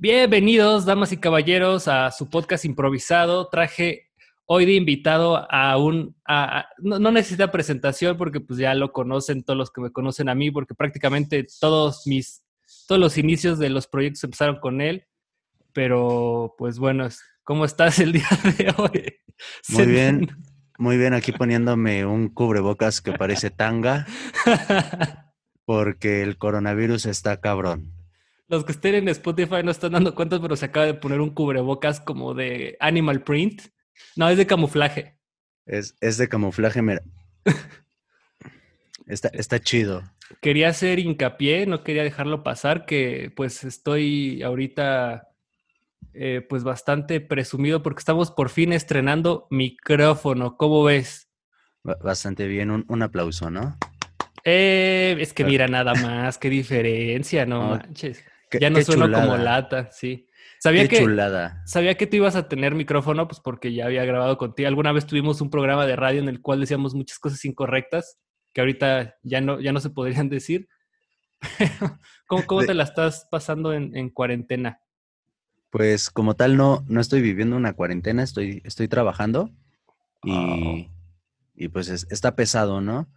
[0.00, 3.48] Bienvenidos, damas y caballeros, a su podcast improvisado.
[3.48, 4.12] Traje
[4.46, 6.14] hoy de invitado a un...
[6.78, 10.52] no, necesita presentación porque pues ya lo conocen todos los que me conocen a mí,
[10.52, 12.44] porque prácticamente todos mis...
[12.86, 15.04] Todos los inicios de los proyectos empezaron con él,
[15.72, 17.08] pero pues bueno,
[17.42, 19.16] ¿cómo estás el día de hoy?
[19.70, 20.28] Muy bien,
[20.78, 24.06] muy bien, aquí poniéndome un cubrebocas que parece tanga,
[25.64, 27.97] porque el coronavirus está cabrón.
[28.48, 31.30] Los que estén en Spotify no están dando cuenta, pero se acaba de poner un
[31.30, 33.62] cubrebocas como de animal print.
[34.16, 35.18] No, es de camuflaje.
[35.66, 37.02] Es, de camuflaje, mira.
[39.06, 40.02] está, está chido.
[40.40, 45.28] Quería hacer hincapié, no quería dejarlo pasar, que pues estoy ahorita
[46.14, 50.56] eh, pues bastante presumido porque estamos por fin estrenando micrófono.
[50.56, 51.28] ¿Cómo ves?
[51.84, 53.76] Bastante bien, un, aplauso, ¿no?
[54.42, 58.24] Eh, es que mira nada más, qué diferencia, no manches
[58.60, 60.28] ya no suena como lata, sí.
[60.60, 61.62] Sabía que, chulada.
[61.66, 64.68] Sabía que tú ibas a tener micrófono, pues porque ya había grabado contigo.
[64.68, 68.18] Alguna vez tuvimos un programa de radio en el cual decíamos muchas cosas incorrectas
[68.52, 70.68] que ahorita ya no, ya no se podrían decir.
[72.26, 74.80] ¿Cómo, cómo te la estás pasando en, cuarentena?
[75.70, 79.50] Pues como tal no, no estoy viviendo una cuarentena, estoy, estoy trabajando
[80.24, 80.90] y, oh.
[81.54, 83.08] y pues está pesado, ¿no?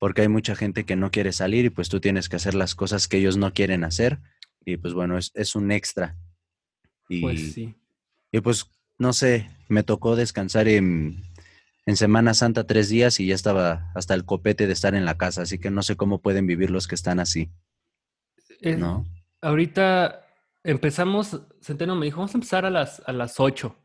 [0.00, 2.74] Porque hay mucha gente que no quiere salir y pues tú tienes que hacer las
[2.74, 4.18] cosas que ellos no quieren hacer
[4.64, 6.16] y pues bueno, es, un extra.
[7.08, 7.74] Y, pues sí.
[8.32, 8.66] Y pues,
[8.98, 11.22] no sé, me tocó descansar en,
[11.86, 15.42] Semana Santa tres días y ya estaba hasta el copete de estar en la casa,
[15.42, 17.50] así que no sé cómo pueden vivir los que están así.
[18.62, 19.04] Eh, ¿No?
[19.42, 20.26] Ahorita
[20.62, 23.76] empezamos, Centeno me dijo, vamos a empezar a las, a las 8.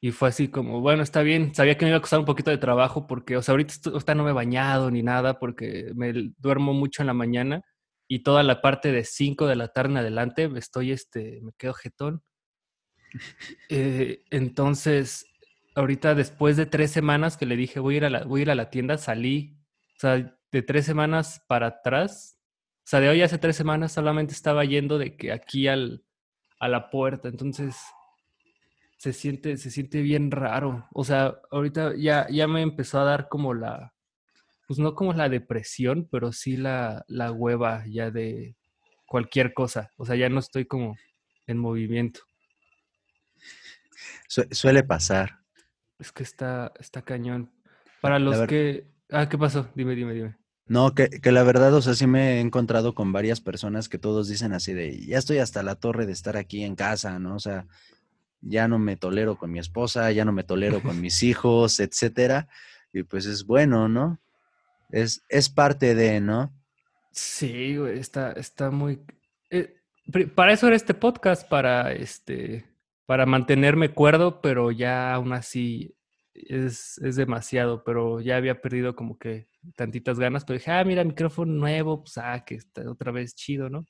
[0.00, 1.54] Y fue así como, bueno, está bien.
[1.54, 4.14] Sabía que me iba a costar un poquito de trabajo porque, o sea, ahorita, ahorita
[4.14, 7.62] no me he bañado ni nada porque me duermo mucho en la mañana
[8.12, 11.72] y toda la parte de 5 de la tarde en adelante estoy, este, me quedo
[11.72, 12.22] jetón.
[13.70, 15.24] Eh, entonces,
[15.74, 18.42] ahorita después de tres semanas que le dije voy a, ir a la, voy a
[18.42, 19.56] ir a la tienda, salí,
[19.96, 22.38] o sea, de tres semanas para atrás,
[22.80, 26.04] o sea, de hoy hace tres semanas solamente estaba yendo de que aquí al,
[26.58, 27.76] a la puerta, entonces
[28.98, 30.86] se siente, se siente bien raro.
[30.92, 33.94] O sea, ahorita ya, ya me empezó a dar como la,
[34.72, 38.56] pues no como la depresión, pero sí la, la hueva ya de
[39.06, 39.90] cualquier cosa.
[39.98, 40.96] O sea, ya no estoy como
[41.46, 42.20] en movimiento.
[44.26, 45.40] suele pasar.
[45.98, 47.52] Es que está, está cañón.
[48.00, 48.86] Para los que...
[49.10, 49.68] Ah, ¿qué pasó?
[49.74, 50.38] Dime, dime, dime.
[50.64, 53.98] No, que, que, la verdad, o sea, sí me he encontrado con varias personas que
[53.98, 57.34] todos dicen así de, ya estoy hasta la torre de estar aquí en casa, ¿no?
[57.34, 57.66] O sea,
[58.40, 62.48] ya no me tolero con mi esposa, ya no me tolero con mis hijos, etcétera.
[62.90, 64.18] Y pues es bueno, ¿no?
[64.92, 66.54] Es, es parte de, ¿no?
[67.10, 69.00] Sí, güey, está, está muy...
[69.50, 69.74] Eh,
[70.34, 72.66] para eso era este podcast, para, este,
[73.06, 75.94] para mantenerme cuerdo, pero ya aún así
[76.34, 81.04] es, es, demasiado, pero ya había perdido como que tantitas ganas, pero dije, ah, mira,
[81.04, 83.86] micrófono nuevo, pues, ah, que está otra vez chido, ¿no?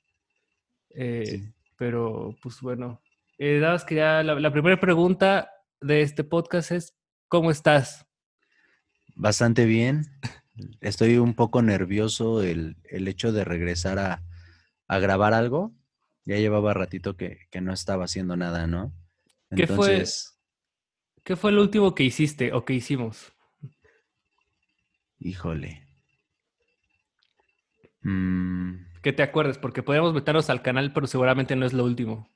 [0.89, 3.01] Eh, pero, pues bueno,
[3.37, 5.49] eh, que ya la, la primera pregunta
[5.81, 6.97] de este podcast es,
[7.27, 8.05] ¿cómo estás?
[9.15, 10.05] Bastante bien.
[10.81, 14.23] Estoy un poco nervioso el, el hecho de regresar a,
[14.87, 15.73] a, grabar algo.
[16.25, 18.93] Ya llevaba ratito que, que, no estaba haciendo nada, ¿no?
[19.55, 20.03] ¿Qué fue,
[21.23, 23.33] ¿Qué fue lo último que hiciste o que hicimos?
[25.19, 25.87] Híjole.
[28.01, 28.85] Mm.
[29.01, 32.29] Que te acuerdes, porque podríamos meternos al canal, pero seguramente no es lo último.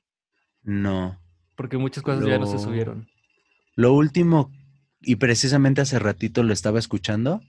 [0.62, 1.20] No.
[1.56, 3.08] Porque muchas cosas ya no se subieron.
[3.74, 4.50] Lo último,
[5.00, 7.40] y precisamente hace ratito lo estaba escuchando,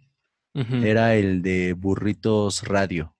[0.54, 3.16] era el de Burritos Radio.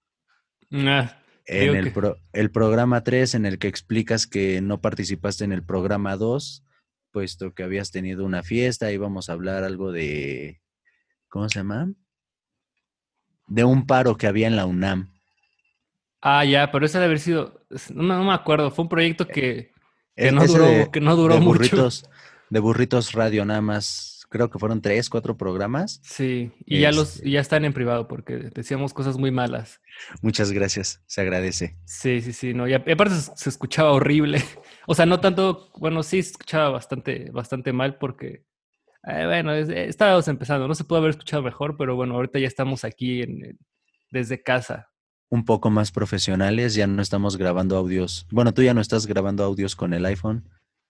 [0.72, 1.94] Ah, en el,
[2.34, 6.64] el programa 3, en el que explicas que no participaste en el programa 2,
[7.12, 10.62] puesto que habías tenido una fiesta, íbamos a hablar algo de,
[11.28, 11.92] ¿cómo se llama?
[13.48, 15.12] De un paro que había en la UNAM.
[16.22, 19.72] Ah, ya, pero ese debe haber sido, no, me acuerdo, fue un proyecto que,
[20.16, 21.48] que, no, duró, que no duró mucho.
[21.48, 22.10] Burritos,
[22.50, 26.00] de Burritos Radio nada más creo que fueron tres, cuatro programas.
[26.04, 29.82] Sí, y ya los este ya están en privado porque decíamos cosas muy malas.
[30.22, 31.78] Muchas gracias, se agradece.
[31.86, 34.42] Sí, sí, sí, no, y aparte se escuchaba horrible.
[34.92, 38.44] O sea, no tanto, bueno, sí se escuchaba bastante, bastante mal porque,
[39.08, 42.84] eh, bueno, estábamos empezando, no se pudo haber escuchado mejor, pero bueno, ahorita ya estamos
[42.84, 43.60] aquí en,
[44.10, 44.90] desde casa.
[45.30, 48.26] Un poco más profesionales, ya no estamos grabando audios.
[48.32, 50.50] Bueno, tú ya no estás grabando audios con el iPhone.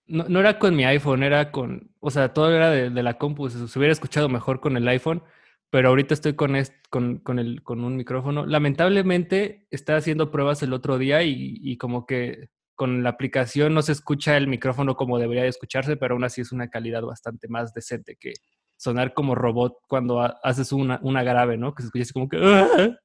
[0.10, 3.50] No, no, era con mi iPhone, era con, o sea, todo era de, la compu,
[3.50, 5.24] se, hubiera escuchado mejor con el iPhone,
[5.70, 6.56] pero ahorita estoy con,
[6.90, 8.46] con, con, el, con un micrófono.
[8.46, 13.82] Lamentablemente estaba haciendo pruebas el otro día y, y, como que con la aplicación no
[13.84, 17.48] se escucha el micrófono como debería de escucharse, pero aún así es una calidad bastante
[17.48, 18.34] más decente que
[18.78, 21.76] sonar como robot cuando haces una, una grave, ¿no?
[21.76, 22.40] Que se escucha así como que...
[22.42, 22.98] ¡ah!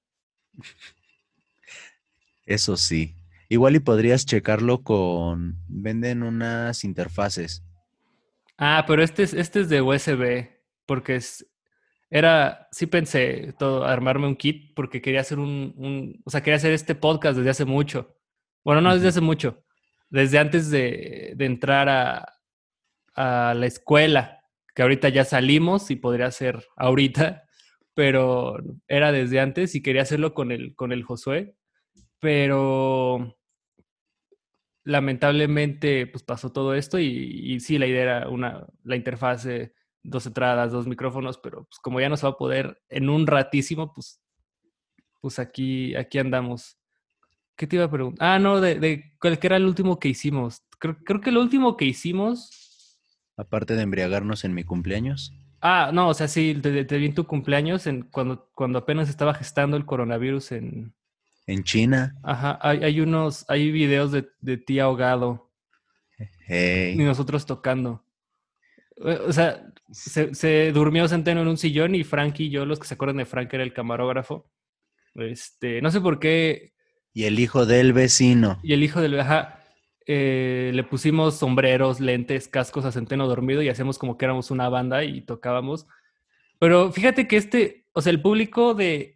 [2.47, 3.15] Eso sí.
[3.55, 5.61] Igual y podrías checarlo con...
[5.69, 7.65] Venden unas interfaces.
[8.59, 10.49] Ah, pero este es, este es de USB,
[10.87, 11.49] porque es,
[12.11, 16.56] era, sí pensé todo, armarme un kit porque quería hacer un, un, o sea, quería
[16.56, 18.17] hacer este podcast desde hace mucho.
[18.65, 19.65] Bueno, no desde hace mucho,
[20.11, 22.27] desde antes de, de entrar a,
[23.15, 24.41] a, la escuela,
[24.75, 27.45] que ahorita ya salimos y podría ser ahorita,
[27.95, 28.56] pero
[28.89, 31.55] era desde antes y quería hacerlo con el, con el Josué,
[32.19, 33.37] pero
[34.84, 40.26] lamentablemente pues pasó todo esto y, y sí, la idea era una, la interfase dos
[40.26, 43.92] entradas, dos micrófonos, pero pues como ya no se va a poder en un ratísimo,
[43.92, 44.20] pues,
[45.20, 46.78] pues aquí, aquí andamos.
[47.56, 48.28] ¿Qué te iba a preguntar?
[48.28, 50.62] Ah, no, de, de cuál que era el último que hicimos.
[50.78, 52.98] Creo, creo que el último que hicimos.
[53.36, 55.32] Aparte de embriagarnos en mi cumpleaños.
[55.60, 59.08] Ah, no, o sea, sí, te, te vi en tu cumpleaños en, cuando, cuando apenas
[59.08, 60.94] estaba gestando el coronavirus en.
[61.46, 62.17] En China.
[62.23, 65.50] Ajá, hay, hay unos, hay videos de, de ti ahogado.
[66.46, 66.94] Hey.
[66.94, 68.05] Y nosotros tocando.
[68.96, 72.87] O sea, se, se, durmió Centeno en un sillón y Frank y yo, los que
[72.87, 74.50] se acuerdan de Frank, era el camarógrafo.
[75.14, 76.73] Este, no sé por qué.
[77.12, 78.61] Y el hijo del vecino.
[78.62, 79.61] Y el hijo del ajá,
[80.06, 84.69] eh, le pusimos sombreros, lentes, cascos a Centeno dormido y hacíamos como que éramos una
[84.69, 85.87] banda y tocábamos.
[86.58, 89.13] Pero fíjate que este, o sea, el público de,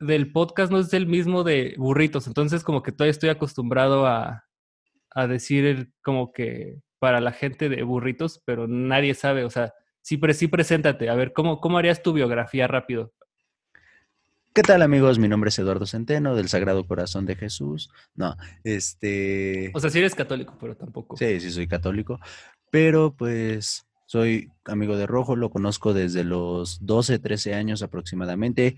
[0.00, 4.44] del podcast no es el mismo de burritos, entonces como que todavía estoy acostumbrado a,
[5.10, 10.20] a decir como que para la gente de burritos, pero nadie sabe, o sea, sí,
[10.34, 13.12] sí preséntate, a ver, ¿cómo, ¿cómo harías tu biografía rápido?
[14.56, 15.18] ¿Qué tal amigos?
[15.18, 17.90] Mi nombre es Eduardo Centeno, del Sagrado Corazón de Jesús.
[18.14, 19.70] No, este...
[19.74, 21.14] O sea, sí eres católico, pero tampoco.
[21.18, 22.18] Sí, sí soy católico,
[22.70, 28.76] pero pues soy amigo de Rojo, lo conozco desde los 12, 13 años aproximadamente.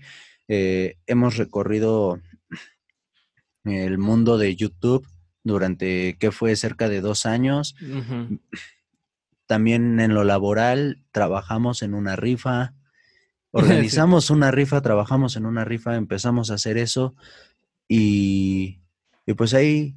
[0.51, 2.19] Eh, hemos recorrido
[3.65, 5.07] el mundo de YouTube
[5.43, 6.55] durante, ¿qué fue?
[6.55, 7.75] Cerca de dos años.
[7.81, 8.39] Uh -huh.
[9.45, 12.73] También en lo laboral trabajamos en una rifa,
[13.51, 14.33] organizamos sí.
[14.33, 17.15] una rifa, trabajamos en una rifa, empezamos a hacer eso
[17.87, 18.79] y,
[19.25, 19.95] y pues ahí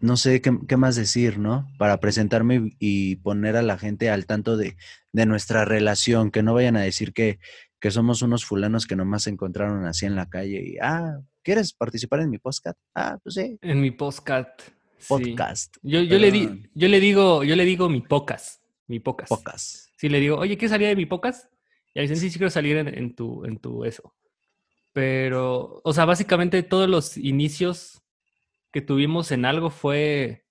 [0.00, 1.66] no sé qué, qué, más decir, ¿no?
[1.78, 4.76] Para presentarme y poner a la gente al tanto de,
[5.12, 7.38] de nuestra relación, que no vayan a decir que,
[7.80, 11.72] que, somos unos fulanos que nomás se encontraron así en la calle y, ah, ¿quieres
[11.72, 12.78] participar en mi podcast?
[12.94, 13.58] Ah, pues sí.
[13.62, 14.62] En mi podcast.
[15.06, 15.74] Podcast.
[15.74, 15.90] Sí.
[15.90, 19.28] Yo, yo, le di, yo le digo, yo le digo mi pocas, mi pocas.
[19.28, 19.92] Pocas.
[19.96, 21.48] Sí, le digo, oye, ¿qué salía de mi pocas?
[21.94, 24.14] Y dicen, sí, sí quiero salir en, en, tu, en tu eso.
[24.92, 28.02] Pero, o sea, básicamente todos los inicios
[28.72, 30.46] que tuvimos en algo fue...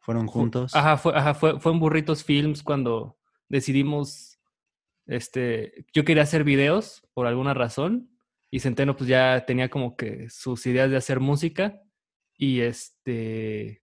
[0.00, 0.74] ¿Fueron juntos?
[0.74, 3.18] Ajá, fue, ajá, fue, fue en Burritos Films cuando
[3.48, 4.29] decidimos,
[5.10, 8.10] este, yo quería hacer videos por alguna razón
[8.50, 11.80] y Centeno pues ya tenía como que sus ideas de hacer música
[12.36, 13.82] y este,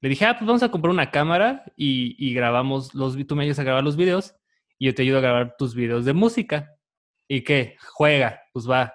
[0.00, 3.42] le dije, ah, pues vamos a comprar una cámara y, y grabamos los, tú me
[3.42, 4.34] ayudas a grabar los videos
[4.78, 6.74] y yo te ayudo a grabar tus videos de música.
[7.28, 7.76] ¿Y qué?
[7.92, 8.92] Juega, pues va.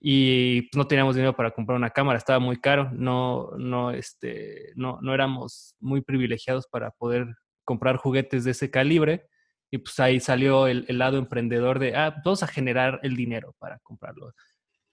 [0.00, 4.72] Y pues, no teníamos dinero para comprar una cámara, estaba muy caro, no, no, este,
[4.74, 9.28] no, no éramos muy privilegiados para poder comprar juguetes de ese calibre.
[9.70, 13.78] Y pues ahí salió el, lado emprendedor de, ah, vamos a generar el dinero para
[13.80, 14.32] comprarlo.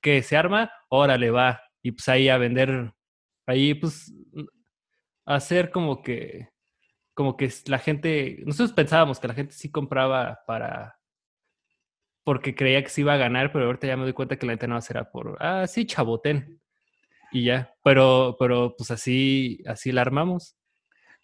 [0.02, 0.72] ¿Qué se arma?
[0.90, 1.62] Órale, va.
[1.82, 2.94] Y pues ahí a vender,
[3.46, 4.12] ahí pues
[5.26, 6.50] hacer como que,
[7.14, 10.98] como que la gente, nosotros pensábamos que la gente sí compraba para,
[12.24, 14.54] porque creía que se iba a ganar, pero ahorita ya me doy cuenta que la
[14.54, 16.60] gente no será por, ah, sí, chabotén.
[17.32, 20.56] Y ya, pero, pero pues así, así la armamos.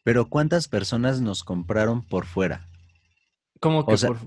[0.04, 2.68] Pero ¿cuántas personas nos compraron por fuera?
[3.60, 4.18] ¿Cómo que o sea, por...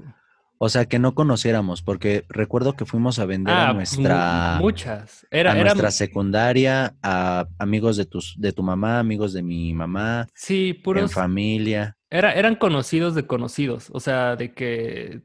[0.64, 4.58] O sea, que no conociéramos, porque recuerdo que fuimos a vender ah, a nuestra...
[4.60, 5.26] Muchas.
[5.28, 5.64] Era, a era...
[5.64, 10.28] nuestra secundaria, a amigos de, tus, de tu mamá, amigos de mi mamá.
[10.34, 11.02] Sí, puros...
[11.02, 11.96] En familia.
[12.10, 15.22] Era, eran conocidos de conocidos, o sea, de que,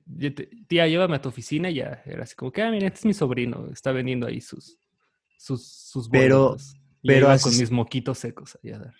[0.67, 3.05] tía, llévame a tu oficina y ya, era así como que, ah, mira, este es
[3.05, 4.79] mi sobrino, está vendiendo ahí sus,
[5.37, 6.55] sus, sus Pero,
[7.03, 8.91] pero así, con mis moquitos secos ahí a.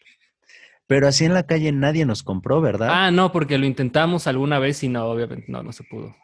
[0.88, 2.88] Pero así en la calle nadie nos compró, ¿verdad?
[2.90, 6.16] Ah, no, porque lo intentamos alguna vez y no, obviamente, no, no se pudo.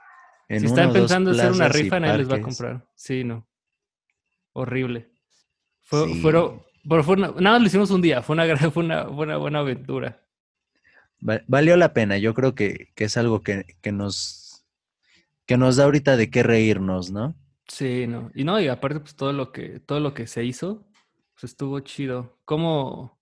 [0.48, 2.88] En si están pensando en hacer una rifa, nadie les va a comprar.
[2.96, 3.46] Sí, no.
[4.53, 5.10] Horrible.
[5.82, 6.22] Fue, sí.
[6.22, 9.60] Fueron, pero fue una, nada lo hicimos un día, fue una, fue una buena, buena
[9.60, 10.22] aventura.
[11.20, 14.65] Valió la pena, yo creo que, que es algo que, que, nos,
[15.46, 17.36] que nos da ahorita de qué reírnos, ¿no?
[17.67, 18.29] Sí, no.
[18.36, 20.86] Y no, y aparte, pues todo lo que, todo lo que se hizo,
[21.34, 22.38] pues estuvo chido.
[22.43, 23.17] ¿Cómo,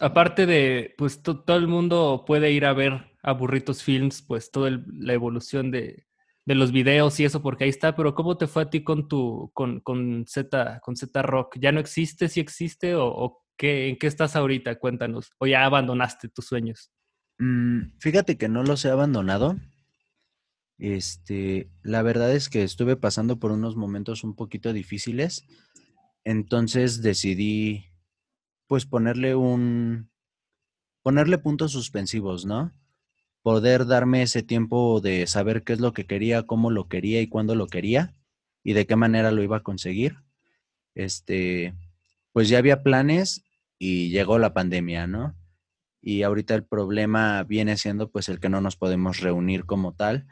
[0.00, 4.70] aparte de, pues todo el mundo puede ir a ver a Burritos Films, pues toda
[4.86, 6.06] la evolución de,
[6.44, 9.08] de, los videos y eso, porque ahí está, pero ¿cómo te fue a ti con
[9.08, 11.56] tu, con, con Z, con Z Rock?
[11.60, 14.78] ¿Ya no existe, si existe o, qué, en qué estás ahorita?
[14.78, 15.30] Cuéntanos.
[15.38, 16.90] ¿O ya abandonaste tus sueños?
[17.38, 19.56] Mm, fíjate que no los he abandonado.
[20.78, 25.46] Este, la verdad es que estuve pasando por unos momentos un poquito difíciles,
[26.22, 27.86] entonces decidí
[28.66, 30.10] pues ponerle un
[31.02, 32.72] ponerle puntos suspensivos, ¿no?
[33.42, 37.28] Poder darme ese tiempo de saber qué es lo que quería, cómo lo quería y
[37.28, 38.16] cuándo lo quería
[38.64, 40.16] y de qué manera lo iba a conseguir.
[40.96, 41.74] Este,
[42.32, 43.44] pues ya había planes
[43.78, 45.36] y llegó la pandemia, ¿no?
[46.02, 50.26] Y ahorita el problema viene siendo pues el que no nos podemos reunir como tal,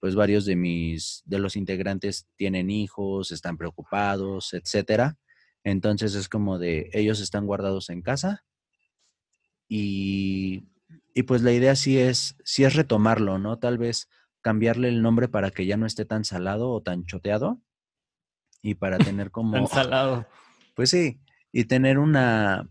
[0.00, 5.18] pues varios de mis, de los integrantes tienen hijos, están preocupados, etcétera.
[5.64, 8.44] Entonces es como de, ellos están guardados en casa
[9.68, 10.64] y,
[11.14, 13.58] y pues la idea sí es, sí es retomarlo, ¿no?
[13.58, 14.08] Tal vez
[14.40, 17.60] cambiarle el nombre para que ya no esté tan salado o tan choteado
[18.62, 19.52] y para tener como...
[19.52, 20.26] tan salado.
[20.74, 21.20] Pues sí,
[21.52, 22.68] y tener una,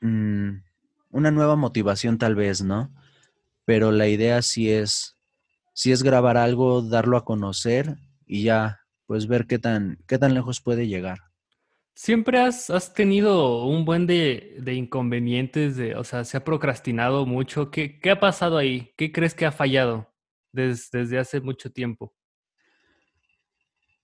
[0.00, 0.50] mm,
[1.10, 2.92] una nueva motivación tal vez, ¿no?
[3.64, 5.18] Pero la idea sí es
[5.78, 10.34] si es grabar algo, darlo a conocer y ya, pues ver qué tan, qué tan
[10.34, 11.27] lejos puede llegar.
[12.00, 17.26] Siempre has, has tenido un buen de, de, inconvenientes, de, o sea, se ha procrastinado
[17.26, 17.72] mucho.
[17.72, 18.94] ¿Qué, qué ha pasado ahí?
[18.96, 20.08] ¿Qué crees que ha fallado
[20.52, 22.14] desde hace mucho tiempo?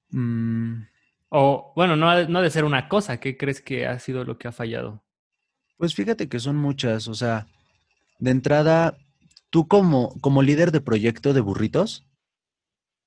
[0.09, 0.83] Mm.
[1.29, 3.21] O, bueno, no no ha de ser una cosa.
[3.21, 5.05] ¿Qué crees que ha sido lo que ha fallado?
[5.77, 7.07] Pues fíjate que son muchas.
[7.07, 7.47] O sea,
[8.19, 8.99] de entrada,
[9.51, 12.05] Tú como, como líder de proyecto de burritos,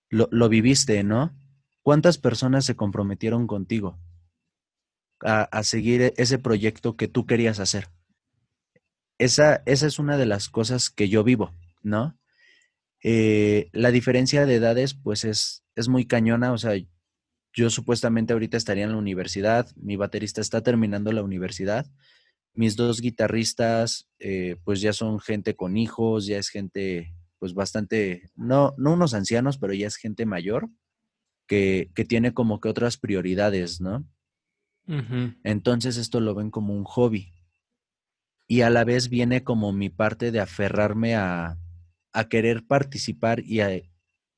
[0.08, 1.36] lo, lo viviste, ¿no?
[1.82, 4.00] ¿Cuántas personas se comprometieron contigo
[5.22, 7.90] a, seguir ese proyecto que tú querías hacer?
[9.18, 12.18] Esa, esa es una de las cosas que yo vivo, ¿no?
[13.04, 16.74] Eh, la diferencia de edades, pues es, es muy cañona, o sea,
[17.54, 21.88] yo supuestamente ahorita estaría en la universidad, mi baterista está terminando la universidad,
[22.54, 28.30] mis dos guitarristas, eh, pues ya son gente con hijos, ya es gente, pues bastante,
[28.36, 30.70] no, no unos ancianos, pero ya es gente mayor
[31.48, 34.06] que, que tiene como que otras prioridades, ¿no?
[35.44, 37.34] Entonces esto lo ven como un hobby.
[38.48, 41.58] Y a la vez viene como mi parte de aferrarme a,
[42.14, 43.70] a querer participar y a,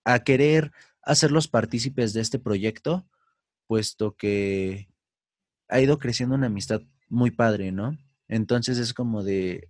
[0.03, 0.71] a querer
[1.03, 3.07] hacerlos partícipes de este proyecto,
[3.67, 4.89] puesto que
[5.67, 7.97] ha ido creciendo una amistad muy padre, ¿no?
[8.27, 9.69] Entonces es como de,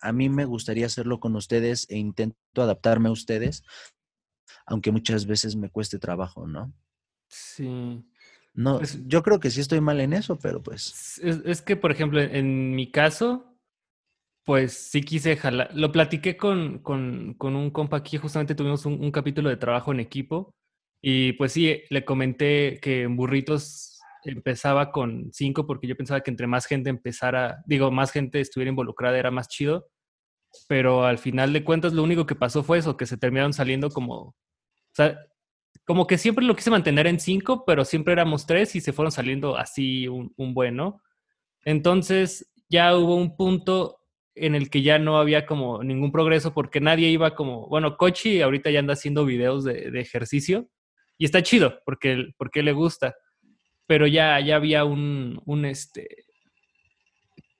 [0.00, 3.64] a mí me gustaría hacerlo con ustedes e intento adaptarme a ustedes,
[4.66, 6.72] aunque muchas veces me cueste trabajo, ¿no?
[7.28, 8.04] Sí.
[8.54, 11.18] No, pues yo creo que sí estoy mal en eso, pero pues.
[11.22, 13.56] Es, que, por ejemplo, en mi caso,
[14.44, 15.70] pues sí quise jalar.
[15.74, 19.92] Lo platiqué con, con, con un compa aquí, justamente tuvimos un, un, capítulo de trabajo
[19.92, 20.54] en equipo.
[21.00, 23.92] Y pues sí, le comenté que en burritos
[24.24, 28.70] empezaba con cinco porque yo pensaba que entre más gente empezara, digo, más gente estuviera
[28.70, 29.88] involucrada era más chido,
[30.68, 33.90] pero al final de cuentas lo único que pasó fue eso, que se terminaron saliendo
[33.90, 34.34] como, o
[34.94, 35.18] sea,
[35.84, 39.12] como que siempre lo quise mantener en cinco, pero siempre éramos tres y se fueron
[39.12, 41.02] saliendo así un, un bueno.
[41.64, 43.98] Entonces ya hubo un punto
[44.34, 48.40] en el que ya no había como ningún progreso porque nadie iba como, bueno, Kochi
[48.40, 50.68] ahorita ya anda haciendo videos de, de ejercicio
[51.18, 53.14] y está chido porque, porque le gusta
[53.92, 56.08] pero ya, ya había un, un este,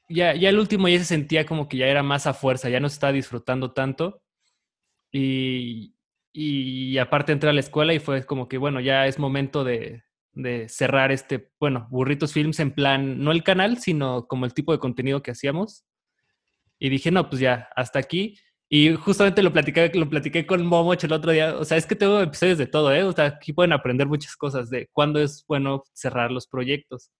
[0.08, 2.80] ya, ya el último ya se sentía como que ya era más a fuerza, ya
[2.80, 4.22] no se estaba disfrutando tanto.
[5.12, 5.94] Y,
[6.32, 10.02] y aparte entré a la escuela y fue como que, bueno, ya es momento de,
[10.34, 14.72] de cerrar este, bueno, Burritos Films en plan, no el canal, sino como el tipo
[14.72, 15.84] de contenido que hacíamos.
[16.78, 18.38] Y dije, no, pues ya, hasta aquí.
[18.68, 21.56] Y justamente lo platiqué, lo platiqué con Momoch el otro día.
[21.56, 23.04] O sea, es que tengo episodios de todo, ¿eh?
[23.04, 27.10] O sea, aquí pueden aprender muchas cosas de cuándo es bueno cerrar los proyectos.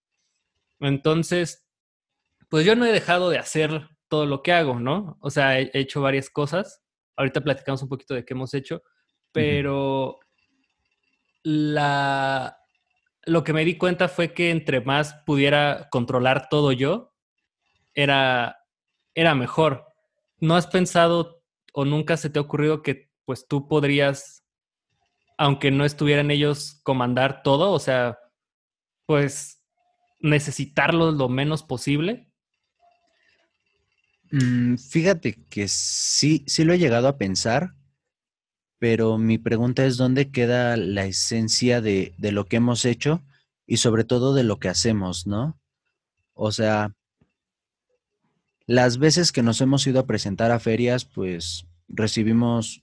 [0.80, 1.66] Entonces,
[2.48, 5.18] pues yo no he dejado de hacer todo lo que hago, ¿no?
[5.20, 6.82] O sea, he hecho varias cosas.
[7.16, 8.82] Ahorita platicamos un poquito de qué hemos hecho,
[9.32, 10.20] pero
[11.42, 12.58] la,
[13.24, 17.14] lo que me di cuenta fue que entre más pudiera controlar todo yo,
[17.94, 18.58] era,
[19.14, 19.86] era mejor.
[20.38, 24.44] ¿No has pensado o nunca se te ha ocurrido que pues tú podrías,
[25.38, 27.72] aunque no estuvieran ellos, comandar todo?
[27.72, 28.18] O sea,
[29.06, 29.62] pues
[30.20, 32.28] necesitarlos lo menos posible.
[34.30, 37.74] Mm, fíjate que sí, sí lo he llegado a pensar,
[38.82, 43.22] pero mi pregunta es dónde queda la esencia de, de lo que hemos hecho
[43.64, 45.56] y sobre todo de lo que hacemos, ¿no?
[46.34, 46.92] O sea,
[48.66, 52.82] las veces que nos hemos ido a presentar a ferias, pues recibimos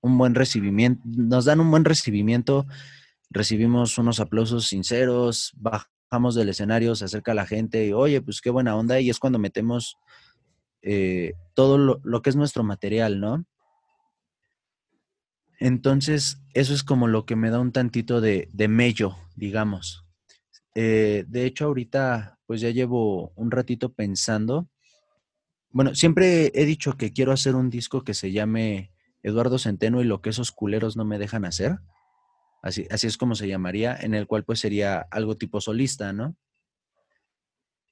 [0.00, 2.66] un buen recibimiento, nos dan un buen recibimiento,
[3.30, 8.50] recibimos unos aplausos sinceros, bajamos del escenario, se acerca la gente y, oye, pues qué
[8.50, 9.96] buena onda, y es cuando metemos
[10.82, 13.44] eh, todo lo, que es nuestro material, ¿no?
[15.58, 20.04] Entonces, eso es como lo que me da un tantito de, de mello, digamos.
[20.74, 24.68] Eh, de hecho, ahorita, pues ya llevo un ratito pensando.
[25.70, 30.04] Bueno, siempre he dicho que quiero hacer un disco que se llame Eduardo Centeno y
[30.04, 31.78] lo que esos culeros no me dejan hacer.
[32.62, 36.36] Así, así es como se llamaría, en el cual pues sería algo tipo solista, ¿no?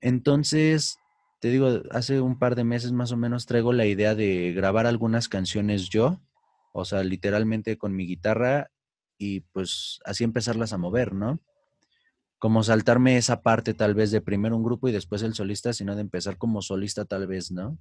[0.00, 0.98] Entonces,
[1.40, 4.86] te digo, hace un par de meses más o menos traigo la idea de grabar
[4.86, 6.20] algunas canciones yo,
[6.76, 8.68] o sea, literalmente con mi guitarra
[9.16, 11.38] y pues así empezarlas a mover, ¿no?
[12.38, 15.94] Como saltarme esa parte tal vez de primero un grupo y después el solista, sino
[15.94, 17.78] de empezar como solista tal vez, ¿no?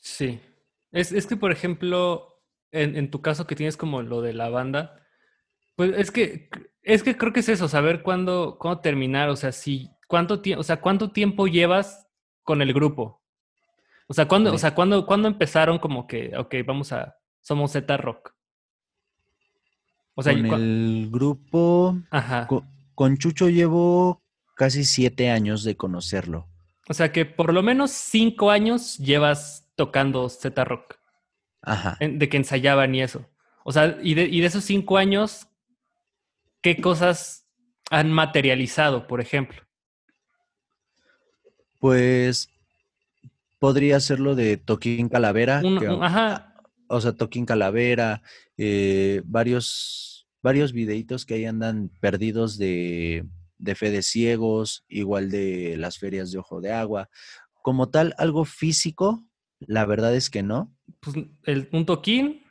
[0.00, 0.40] Sí,
[0.90, 2.42] es, que, por ejemplo,
[2.72, 5.00] en, tu caso que tienes como lo de la banda,
[5.76, 6.50] pues es que,
[6.82, 10.60] es que creo que es eso, saber cuándo, cuándo terminar, o sea, si, cuánto tiempo,
[10.60, 12.08] o sea, cuánto tiempo llevas
[12.42, 13.22] con el grupo.
[14.08, 17.96] O sea, ¿cuándo, o sea, ¿cuándo, ¿cuándo empezaron como que, ok, vamos a, somos Z
[17.98, 18.34] Rock?
[20.14, 22.48] O sea, con el grupo, Ajá.
[22.94, 24.22] con Chucho llevo
[24.56, 26.48] casi siete años de conocerlo.
[26.88, 30.96] O sea que por lo menos cinco años llevas tocando Z Rock.
[31.62, 31.98] Ajá.
[32.00, 33.26] De que ensayaban y eso.
[33.64, 35.46] O sea, y de, y de esos cinco años,
[36.60, 37.46] ¿qué cosas
[37.90, 39.62] han materializado, por ejemplo?
[41.80, 42.48] Pues
[43.58, 45.62] podría ser lo de Toquín Calavera.
[46.00, 46.53] ajá.
[46.88, 48.22] O sea, Toquín Calavera,
[48.56, 53.26] eh, varios, varios videitos que ahí andan perdidos de,
[53.58, 57.08] de fe de ciegos, igual de las ferias de ojo de agua.
[57.62, 59.24] Como tal, algo físico,
[59.60, 60.74] la verdad es que no.
[61.00, 62.42] Pues el, un toquín,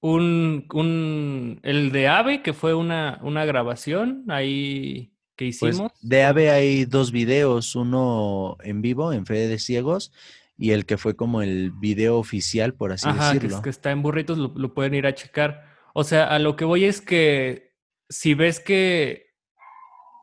[0.00, 5.92] un, un, el de Ave, que fue una, una grabación ahí que pues, hicimos.
[6.02, 10.12] de Ave hay dos videos, uno en vivo, en Fede de Ciegos,
[10.60, 13.56] y el que fue como el video oficial, por así decirlo.
[13.56, 15.64] Que, que está en burritos, lo, lo pueden ir a checar.
[15.94, 17.72] O sea, a lo que voy es que
[18.10, 19.30] si ves que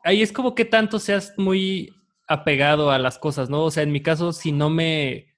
[0.04, 1.90] ahí es como que tanto seas muy
[2.28, 3.64] apegado a las cosas, ¿no?
[3.64, 5.34] O sea, en mi caso, si no me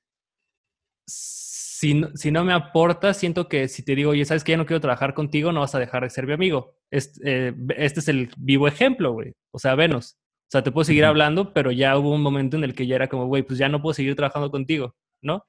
[1.06, 4.66] si, si, no me aportas, siento que si te digo, oye, sabes que ya no
[4.66, 6.76] quiero trabajar contigo, no vas a dejar de ser mi amigo.
[6.90, 9.32] Este, eh, este es el vivo ejemplo, güey.
[9.50, 10.18] O sea, venos.
[10.50, 12.96] O sea, te puedo seguir hablando, pero ya hubo un momento en el que ya
[12.96, 15.44] era como, güey, pues ya no puedo seguir trabajando contigo, ¿no?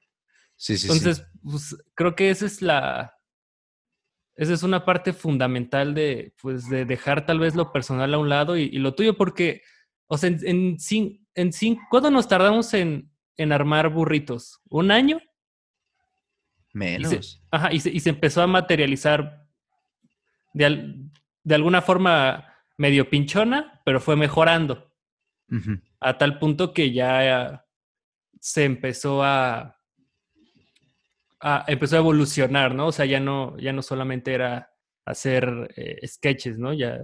[0.54, 3.12] Sí, sí, Entonces, Pues, creo que esa es la...
[4.36, 8.28] Esa es una parte fundamental de, pues, de dejar tal vez lo personal a un
[8.28, 9.62] lado y, lo tuyo, porque,
[10.06, 10.76] o sea, en, en,
[11.34, 14.60] en, ¿cuándo nos tardamos en, en armar burritos?
[14.70, 15.20] ¿Un año?
[16.72, 17.12] Menos.
[17.12, 19.48] Y se, ajá, y se, empezó a materializar
[20.54, 20.94] de,
[21.42, 24.91] de, alguna forma medio pinchona, pero fue mejorando.
[26.00, 27.64] A tal punto que ya
[28.40, 29.76] se empezó a,
[31.40, 32.86] a, empezó a evolucionar, ¿no?
[32.86, 34.72] O sea, ya no, ya no solamente era
[35.04, 36.72] hacer eh, sketches, ¿no?
[36.72, 37.00] Ya,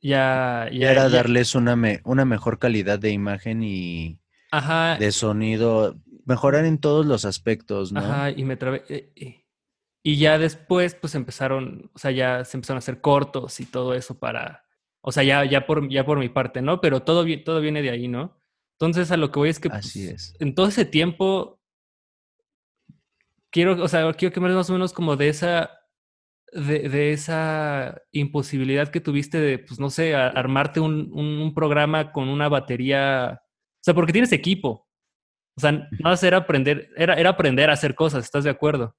[0.00, 4.18] ya, ya era darles una, una mejor calidad de imagen y
[4.98, 8.00] de sonido mejorar en todos los aspectos, ¿no?
[8.00, 8.84] Ajá, y me trabé.
[8.88, 9.44] Eh, eh.
[10.02, 13.94] Y ya después, pues empezaron, o sea, ya se empezaron a hacer cortos y todo
[13.94, 14.64] eso para,
[15.02, 16.80] o sea, ya, ya, por, ya por mi parte, ¿no?
[16.80, 18.38] Pero todo, todo viene de ahí, ¿no?
[18.78, 20.36] Entonces, a lo que voy es que Así pues, es.
[20.40, 21.60] en todo ese tiempo,
[23.50, 25.70] quiero, o sea, quiero que me más o menos como de esa,
[26.52, 32.28] de, de, esa imposibilidad que tuviste de, pues, no sé, armarte un, un programa con
[32.28, 34.88] una batería, o sea, porque tienes equipo,
[35.56, 38.96] o sea, no era aprender, era, era aprender a hacer cosas, ¿estás de acuerdo?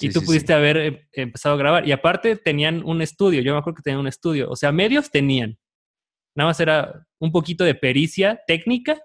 [0.00, 1.86] Y tú pudiste haber em, empezado a grabar.
[1.86, 4.50] Y aparte tenían un estudio, yo me acuerdo que tenían un estudio.
[4.50, 5.58] O sea, medios tenían.
[6.34, 9.00] Nada más era un poquito de pericia técnica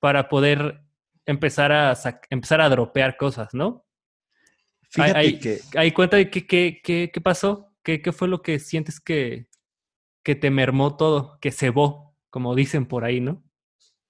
[0.00, 0.80] para poder
[1.26, 1.96] empezar a,
[2.30, 3.84] empezar a dropear cosas, ¿no?
[4.90, 5.60] Fíjate hay, que...
[5.76, 9.48] Hay cuenta de qué, qué, qué, qué pasó, ¿Qué, qué fue lo que sientes que,
[10.22, 13.44] que te mermó todo, que cebó, como dicen por ahí, ¿no?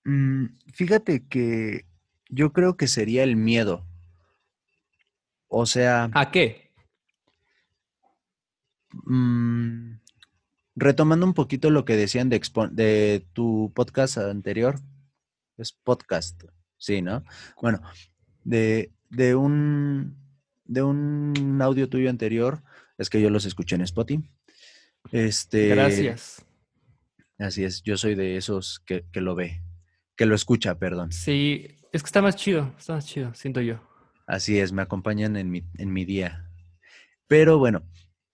[0.05, 1.87] Mm, fíjate que
[2.29, 3.87] yo creo que sería el miedo.
[5.57, 6.11] O sea.
[6.15, 6.73] ¿A qué?
[9.05, 9.99] Mm,
[10.75, 12.41] retomando un poquito lo que decían de,
[12.73, 14.81] de tu podcast anterior.
[15.57, 16.43] Es podcast,
[16.77, 17.25] sí, ¿no?
[17.63, 17.81] Bueno,
[18.43, 20.17] de, de, un,
[20.65, 22.65] de un audio tuyo anterior,
[22.99, 24.29] es que yo los escuché en Spotify.
[25.13, 26.45] Este, Gracias.
[27.39, 29.63] Así es, yo soy de esos que, que lo ve
[30.17, 31.13] que lo escucha, perdón.
[31.13, 33.81] Sí, Es que está más chido, está más chido, siento yo.
[34.27, 36.51] Así es, me acompañan en mi, en mi día.
[37.27, 37.83] Pero bueno,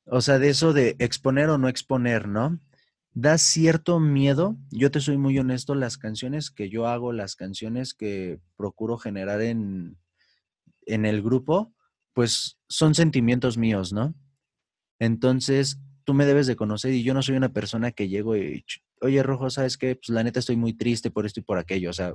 [0.05, 2.61] o sea, de eso de exponer o no exponer, ¿no?
[3.13, 4.57] Da cierto miedo.
[4.71, 9.41] Yo te soy muy honesto, las canciones que yo hago, las canciones que procuro generar
[9.41, 9.99] en,
[10.87, 11.75] en el grupo,
[12.13, 14.15] pues son sentimientos míos, ¿no?
[14.99, 18.65] Entonces, tú me debes de conocer y yo no soy una persona que llego y,
[19.01, 19.97] oye, Rojo, ¿sabes qué?
[19.97, 21.91] Pues la neta estoy muy triste por esto y por aquello.
[21.91, 22.15] O sea,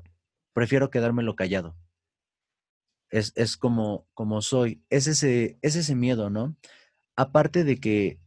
[0.54, 1.76] prefiero quedármelo callado.
[3.10, 4.84] Es, es como, como soy.
[4.90, 6.56] Es ese, es ese miedo, ¿no?
[7.16, 8.20] Aparte de que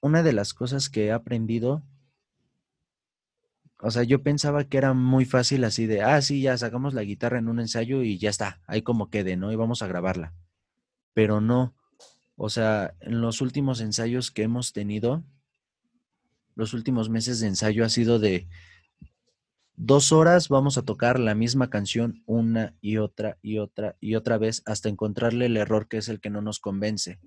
[0.00, 1.82] una de las cosas que he aprendido,
[3.80, 7.02] o sea, yo pensaba que era muy fácil así de, ah, sí, ya sacamos la
[7.02, 9.52] guitarra en un ensayo y ya está, ahí como quede, ¿no?
[9.52, 10.34] Y vamos a grabarla.
[11.12, 11.74] Pero no,
[12.36, 15.24] o sea, en los últimos ensayos que hemos tenido,
[16.54, 18.48] los últimos meses de ensayo ha sido de
[19.76, 24.38] dos horas vamos a tocar la misma canción una y otra y otra y otra
[24.38, 27.20] vez hasta encontrarle el error que es el que no nos convence.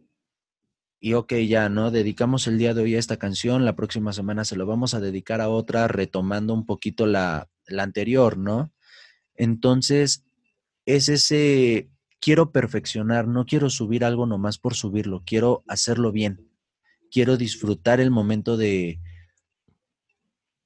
[1.00, 1.92] Y ok, ya, ¿no?
[1.92, 5.00] Dedicamos el día de hoy a esta canción, la próxima semana se lo vamos a
[5.00, 8.74] dedicar a otra, retomando un poquito la, la anterior, ¿no?
[9.36, 10.26] Entonces,
[10.86, 16.50] es ese quiero perfeccionar, no quiero subir algo nomás por subirlo, quiero hacerlo bien,
[17.12, 19.00] quiero disfrutar el momento de,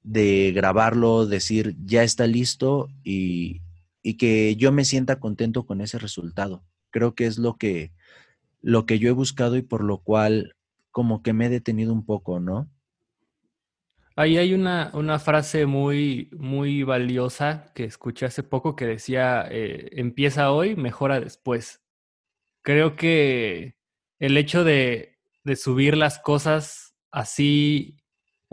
[0.04, 3.62] de grabarlo, decir ya está listo y,
[4.02, 6.62] y, que yo me sienta contento con ese resultado.
[6.90, 7.90] Creo que es lo que,
[8.60, 10.54] lo que yo he buscado y por lo cual
[10.92, 12.70] como que me he detenido un poco, ¿no?
[14.16, 19.88] Ahí hay una, una frase muy, muy valiosa que escuché hace poco que decía, eh,
[19.92, 21.82] empieza hoy, mejora después.
[22.62, 23.74] Creo que
[24.20, 27.96] el hecho de, de, subir las cosas así,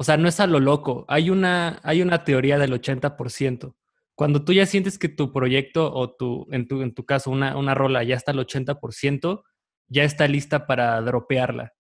[0.02, 1.06] o sea, no es a lo loco.
[1.08, 3.76] Hay una, hay una teoría del 80%.
[4.16, 7.56] Cuando tú ya sientes que tu proyecto o tu, en, tu, en tu caso, una,
[7.56, 9.44] una rola ya está al 80%,
[9.90, 11.74] ya está lista para dropearla.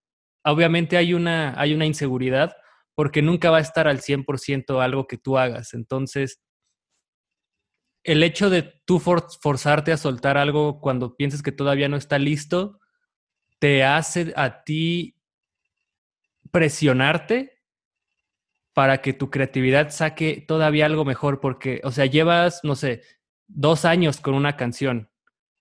[0.45, 2.55] Obviamente hay una, hay una inseguridad
[2.93, 5.73] porque nunca va a estar al 100% algo que tú hagas.
[5.73, 6.43] Entonces,
[8.03, 12.79] el hecho de tú forzarte a soltar algo cuando piensas que todavía no está listo,
[13.57, 15.15] te hace a ti
[16.51, 17.50] presionarte
[18.73, 23.01] para que tu creatividad saque todavía algo mejor, porque, o sea, llevas, no sé,
[23.47, 25.09] dos años con una canción.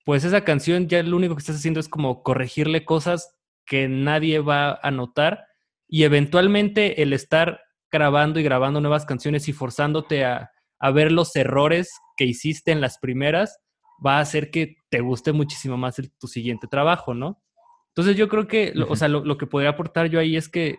[0.05, 4.41] Pues esa canción ya lo único que estás haciendo es como corregirle cosas que nadie
[4.41, 5.47] va a notar
[5.87, 10.51] y eventualmente el estar grabando y grabando nuevas canciones y forzándote a,
[10.95, 13.59] ver los errores que hiciste en las primeras
[14.05, 17.43] va a hacer que te guste muchísimo más tu siguiente trabajo, ¿no?
[17.89, 20.79] Entonces yo creo que, o sea, lo, que podría aportar yo ahí es que,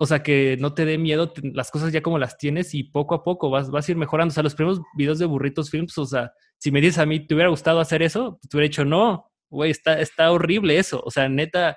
[0.00, 3.16] o sea, que no te dé miedo las cosas ya como las tienes y poco
[3.16, 4.30] a poco vas, vas a ir mejorando.
[4.30, 7.26] O sea, los primeros videos de Burritos Films, o sea, si me dices a mí,
[7.26, 8.38] ¿te hubiera gustado hacer eso?
[8.48, 11.02] Te hubiera dicho, no, güey, está, está horrible eso.
[11.04, 11.76] O sea, neta,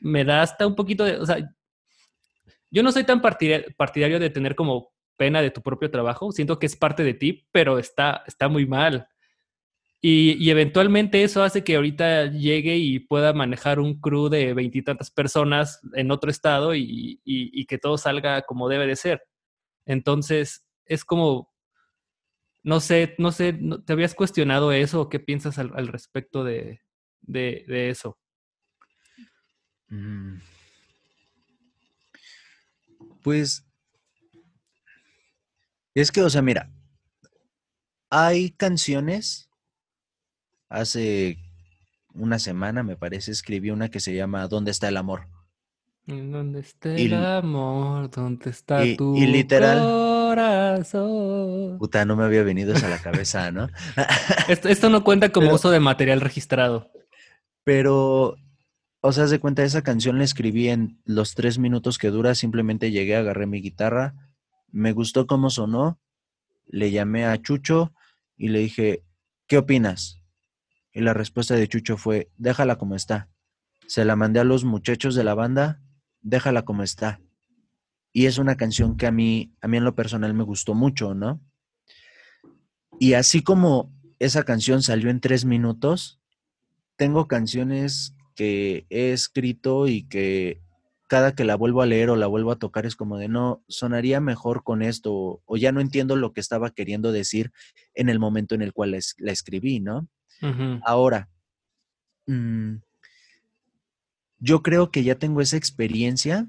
[0.00, 1.38] me da hasta un poquito de, o sea,
[2.70, 6.30] yo no soy tan partidario de tener como pena de tu propio trabajo.
[6.30, 9.08] Siento que es parte de ti, pero está, está muy mal.
[10.04, 15.80] Y, eventualmente eso hace que ahorita llegue y pueda manejar un crew de veintitantas personas
[15.94, 17.20] en otro estado y,
[17.68, 19.22] que todo salga como debe de ser.
[19.86, 21.52] Entonces, es como,
[22.64, 26.80] no sé, no sé, ¿te habías cuestionado eso o qué piensas al, respecto de,
[27.28, 28.18] eso?
[29.88, 30.38] Mm.
[33.22, 33.64] Pues
[35.94, 36.72] es que, o sea, mira,
[38.10, 39.48] hay canciones,
[40.72, 41.38] hace
[42.14, 45.28] una semana me parece, escribí una que se llama ¿Dónde está el amor?
[46.06, 48.10] ¿Dónde está el amor?
[48.10, 51.78] ¿Dónde está tu y literal, corazón?
[51.78, 53.68] Puta, no me había venido eso a la cabeza, ¿no?
[54.48, 56.90] esto, esto, no cuenta como uso de material registrado.
[57.62, 58.36] Pero
[59.04, 62.92] o sea, de cuenta, esa canción la escribí en los tres minutos que dura, simplemente
[62.92, 64.14] llegué, agarré mi guitarra,
[64.70, 65.98] me gustó cómo sonó,
[66.68, 67.92] le llamé a Chucho
[68.36, 69.02] y le dije,
[69.48, 70.21] ¿qué opinas?
[70.92, 73.28] Y la respuesta de Chucho fue, déjala como está.
[73.86, 75.80] Se la mandé a los muchachos de la banda,
[76.20, 77.20] déjala como está.
[78.12, 81.14] Y es una canción que a mí, a mí en lo personal me gustó mucho,
[81.14, 81.40] ¿no?
[82.98, 86.20] Y así como esa canción salió en tres minutos,
[86.96, 90.60] tengo canciones que he escrito y que
[91.08, 93.62] cada que la vuelvo a leer o la vuelvo a tocar es como de no,
[93.68, 97.52] sonaría mejor con esto o, ya no entiendo lo que estaba queriendo decir
[97.94, 100.08] en el momento en el cual la, escribí, ¿no?
[100.84, 101.28] Ahora,
[102.26, 102.76] mm,
[104.38, 106.46] yo creo que ya tengo esa experiencia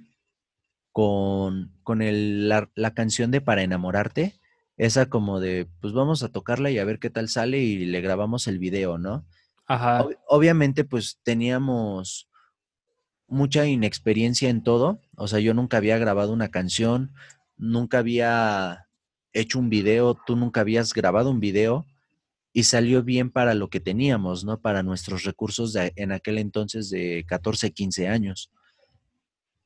[0.92, 4.40] con, con la, la, canción de Para enamorarte,
[4.78, 8.02] esa como de, pues vamos a tocarla y a ver qué tal sale y le
[8.02, 9.26] grabamos el video, ¿no?
[9.66, 10.06] Ajá.
[10.28, 12.28] obviamente, pues teníamos
[13.28, 15.00] mucha inexperiencia en todo.
[15.16, 17.14] O sea, yo nunca había grabado una canción,
[17.58, 18.88] nunca había
[19.32, 21.86] hecho un video, tú nunca habías grabado un video
[22.54, 24.62] y salió bien para lo que teníamos, ¿no?
[24.62, 28.52] Para nuestros recursos de, en aquel entonces de 14, 15 años.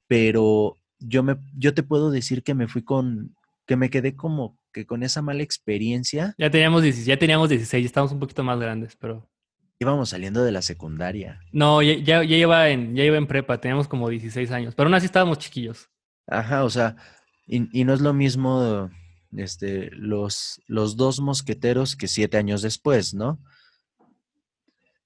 [0.08, 4.58] Pero yo, me, yo te puedo decir que me fui con, que me quedé como
[4.72, 6.34] que con esa mala experiencia.
[6.38, 9.30] Ya teníamos, ya teníamos 16, estamos un poquito más grandes, pero...
[9.80, 11.40] Íbamos saliendo de la secundaria.
[11.52, 14.96] No, ya, ya, iba en, ya iba en prepa, teníamos como 16 años, pero aún
[14.96, 15.90] así estábamos chiquillos.
[16.26, 16.96] Ajá, o sea,
[17.46, 18.90] y, y no es lo mismo
[19.36, 23.40] este, los, los dos mosqueteros que siete años después, ¿no?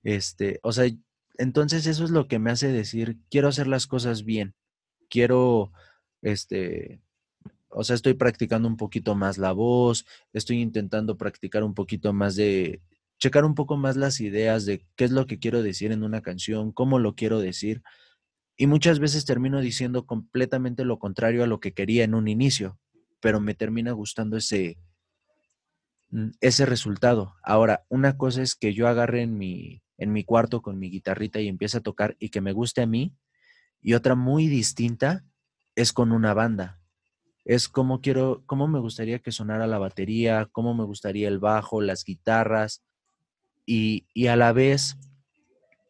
[0.04, 0.86] Este, o sea,
[1.38, 4.56] entonces eso es lo que me hace decir, quiero hacer las cosas bien,
[5.10, 5.72] quiero,
[6.22, 7.02] este,
[7.70, 12.36] o sea, estoy practicando un poquito más la voz, estoy intentando practicar un poquito más
[12.36, 12.82] de,
[13.22, 16.22] checar un poco más las ideas de qué es lo que quiero decir en una
[16.22, 17.84] canción, cómo lo quiero decir.
[18.58, 22.80] Y muchas veces termino diciendo completamente lo contrario a lo que quería en un inicio,
[23.22, 24.78] pero me termina gustando ese,
[26.10, 27.36] mm, ese resultado.
[27.44, 31.40] Ahora, una cosa es que yo agarre en mi, en mi cuarto con mi guitarrita
[31.40, 33.16] y empiece a tocar y que me guste a mí,
[33.82, 35.24] y otra muy distinta
[35.76, 36.80] es con una banda.
[37.46, 41.82] Es como quiero, cómo me gustaría que sonara la batería, cómo me gustaría el bajo,
[41.82, 42.84] las guitarras,
[43.66, 44.98] y, a la vez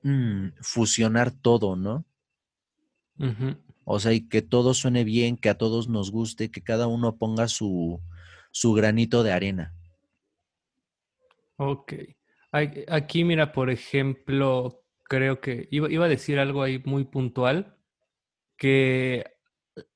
[0.03, 2.05] mm, fusionar todo, ¿no?
[3.83, 7.17] O sea, y que todo suene bien, que a todos nos guste, que cada uno
[7.17, 7.99] ponga su,
[8.51, 9.73] su granito de arena.
[11.57, 11.93] Ok.
[12.51, 17.77] Aquí, mira, por ejemplo, creo que iba, iba, a decir algo ahí muy puntual,
[18.57, 19.25] que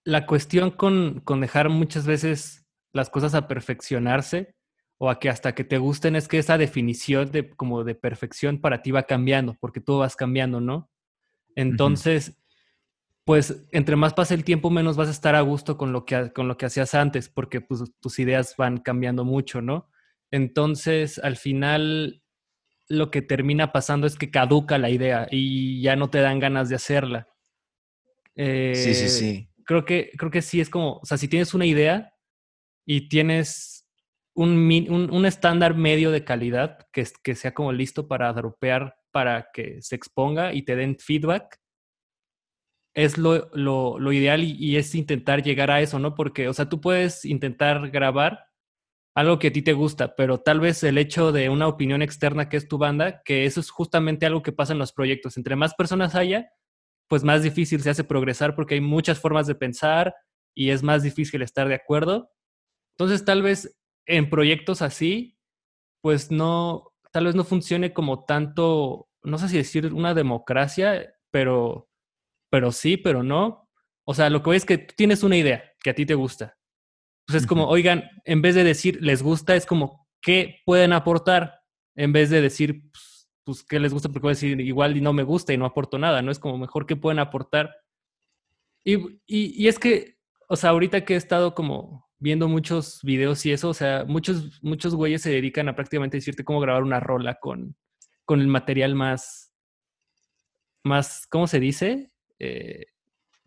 [0.03, 4.55] la cuestión con, con dejar muchas veces las cosas a perfeccionarse
[4.97, 8.61] o a que hasta que te gusten es que esa definición de como de perfección
[8.61, 10.89] para ti va cambiando, porque tú vas cambiando, ¿no?
[11.55, 12.37] Entonces,
[13.25, 16.31] pues entre más pasa el tiempo, menos vas a estar a gusto con lo que,
[16.31, 19.89] con lo que hacías antes, porque pues, tus ideas van cambiando mucho, ¿no?
[20.29, 22.21] Entonces, al final,
[22.87, 26.69] lo que termina pasando es que caduca la idea y ya no te dan ganas
[26.69, 27.27] de hacerla.
[28.35, 29.29] sí, sí, sí.
[29.29, 32.13] Eh, creo que, creo que sí es como, o sea, si tienes una idea
[32.85, 33.87] y tienes
[34.35, 39.95] un, estándar medio de calidad que, que sea como listo para dropear, para que se
[39.95, 41.59] exponga y te den feedback,
[42.95, 46.15] es lo, lo, ideal y, es intentar llegar a eso, ¿no?
[46.15, 48.47] Porque, o sea, tú puedes intentar grabar
[49.15, 52.49] algo que a ti te gusta, pero tal vez el hecho de una opinión externa
[52.49, 55.37] que es tu banda, que eso es justamente algo que pasa en los proyectos.
[55.37, 56.49] Entre más personas haya,
[57.07, 60.15] pues más difícil se hace progresar porque hay muchas formas de pensar
[60.55, 62.31] y es más difícil estar de acuerdo.
[62.97, 65.37] Entonces, tal vez en proyectos así,
[66.01, 71.89] pues no, tal vez no funcione como tanto, no sé si decir una democracia, pero,
[72.49, 73.69] pero sí, pero no.
[74.03, 76.15] O sea, lo que voy es que tú tienes una idea que a ti te
[76.15, 76.57] gusta.
[77.25, 81.59] Pues es como, oigan, en vez de decir les gusta, es como, ¿qué pueden aportar?
[81.95, 84.09] En vez de decir, pues, pues ¿qué les gusta?
[84.09, 86.31] Porque voy a decir, igual y no me gusta y no aporto nada, ¿no?
[86.31, 87.75] Es como mejor que pueden aportar.
[88.83, 93.45] Y, y, y es que, o sea, ahorita que he estado como viendo muchos videos
[93.45, 96.99] y eso, o sea, muchos, muchos güeyes se dedican a prácticamente decirte cómo grabar una
[96.99, 97.75] rola con,
[98.25, 99.53] con el material más,
[100.83, 102.11] más, ¿cómo se dice?
[102.39, 102.85] Eh,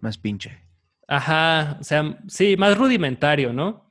[0.01, 0.59] más pinche.
[1.07, 3.88] Ajá, o sea, sí, más rudimentario, ¿no?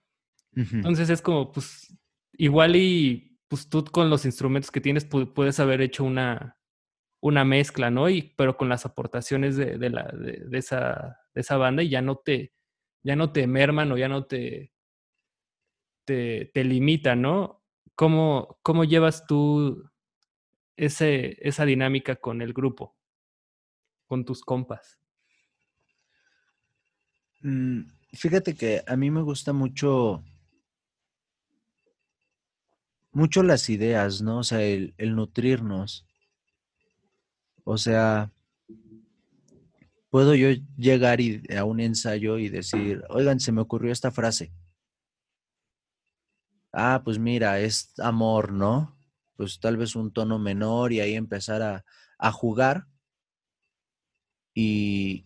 [0.56, 1.96] Entonces es como, pues,
[2.34, 6.58] igual y pues tú con los instrumentos que tienes puedes haber hecho una,
[7.22, 8.10] una mezcla, ¿no?
[8.10, 12.02] Y, pero con las aportaciones de, de la, de, esa, de esa banda y ya
[12.02, 12.54] no te,
[13.04, 14.74] ya no te merman o ya no te,
[16.06, 17.64] te, te limitan, ¿no?
[17.96, 19.90] ¿Cómo, ¿Cómo llevas tú
[20.76, 22.97] ese, esa dinámica con el grupo,
[24.08, 25.00] con tus compas?
[27.42, 27.82] Mm,
[28.14, 30.24] fíjate que a mí me gusta mucho,
[33.12, 34.40] mucho las ideas, ¿no?
[34.40, 36.06] O sea, el, el nutrirnos.
[37.64, 38.32] O sea,
[40.10, 41.20] puedo yo llegar
[41.56, 44.52] a un ensayo y decir, oigan, se me ocurrió esta frase.
[46.72, 48.96] Ah, pues mira, es amor, ¿no?
[49.36, 51.62] Pues tal vez un tono menor y ahí empezar
[52.20, 52.88] a, jugar.
[54.60, 55.26] Y,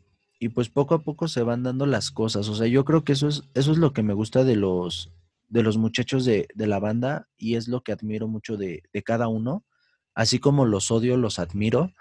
[0.54, 2.50] pues poco a poco se van dando las cosas.
[2.50, 5.12] O sea, yo creo que eso es, eso es lo que me gusta de los,
[5.48, 9.30] de los muchachos de, la banda y es lo que admiro mucho de, de cada
[9.30, 9.64] uno.
[10.14, 11.94] Así como los odio, los admiro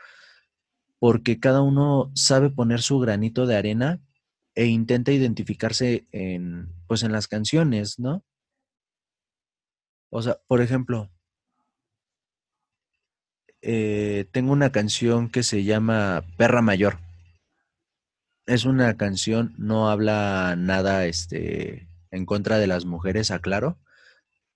[0.99, 4.01] porque cada uno sabe poner su granito de arena
[4.55, 8.25] e intenta identificarse en, pues en las canciones, ¿no?
[10.11, 11.11] O sea, por ejemplo,
[13.63, 16.99] eh, tengo una canción que se llama Perra Mayor.
[18.51, 23.79] Es una canción, no habla nada este, en contra de las mujeres, aclaro.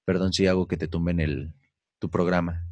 [0.05, 1.55] Perdón si hago que te tumben el,
[2.01, 2.67] tu programa.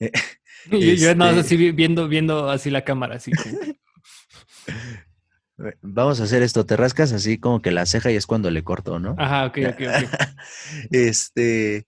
[0.70, 3.30] yo, no, este así viendo, viendo así la cámara, así
[5.82, 8.64] Vamos a hacer esto, te rascas así como que la ceja y es cuando le
[8.64, 9.16] corto, ¿no?
[9.18, 10.10] Ajá, ok, ok, ok.
[10.90, 11.86] este,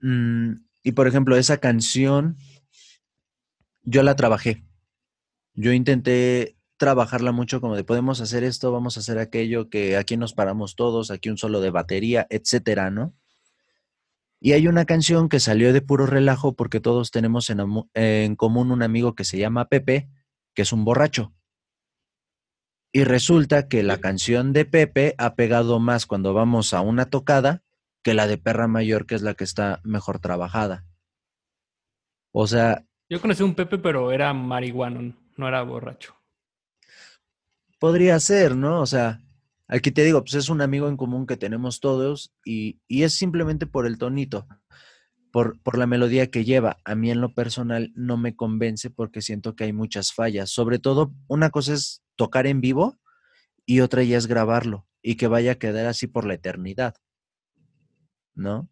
[0.00, 2.36] mm, y por ejemplo, esa canción,
[3.84, 4.66] yo la trabajé.
[5.54, 10.16] Yo intenté trabajarla mucho como de podemos hacer esto, vamos a hacer aquello, que aquí
[10.16, 13.14] nos paramos todos, aquí un solo de batería, etcétera, ¿no?
[14.40, 17.60] Y hay una canción que salió de puro relajo porque todos tenemos en,
[17.94, 20.08] en común un amigo que se llama Pepe,
[20.54, 21.32] que es un borracho.
[22.92, 27.62] Y resulta que la canción de Pepe ha pegado más cuando vamos a una tocada
[28.02, 30.84] que la de Perra Mayor, que es la que está mejor trabajada.
[32.32, 32.84] O sea...
[33.08, 36.14] Yo conocí un Pepe, pero era marihuano, no era borracho.
[37.86, 38.80] Podría ser, ¿no?
[38.80, 39.20] O sea,
[39.68, 43.14] aquí te digo, pues es un amigo en común que tenemos todos y, y es
[43.14, 44.48] simplemente por el tonito,
[45.30, 46.78] por, por la melodía que lleva.
[46.84, 50.50] A mí en lo personal no me convence porque siento que hay muchas fallas.
[50.50, 52.98] Sobre todo, una cosa es tocar en vivo
[53.64, 56.96] y otra ya es grabarlo y que vaya a quedar así por la eternidad.
[58.34, 58.68] ¿No?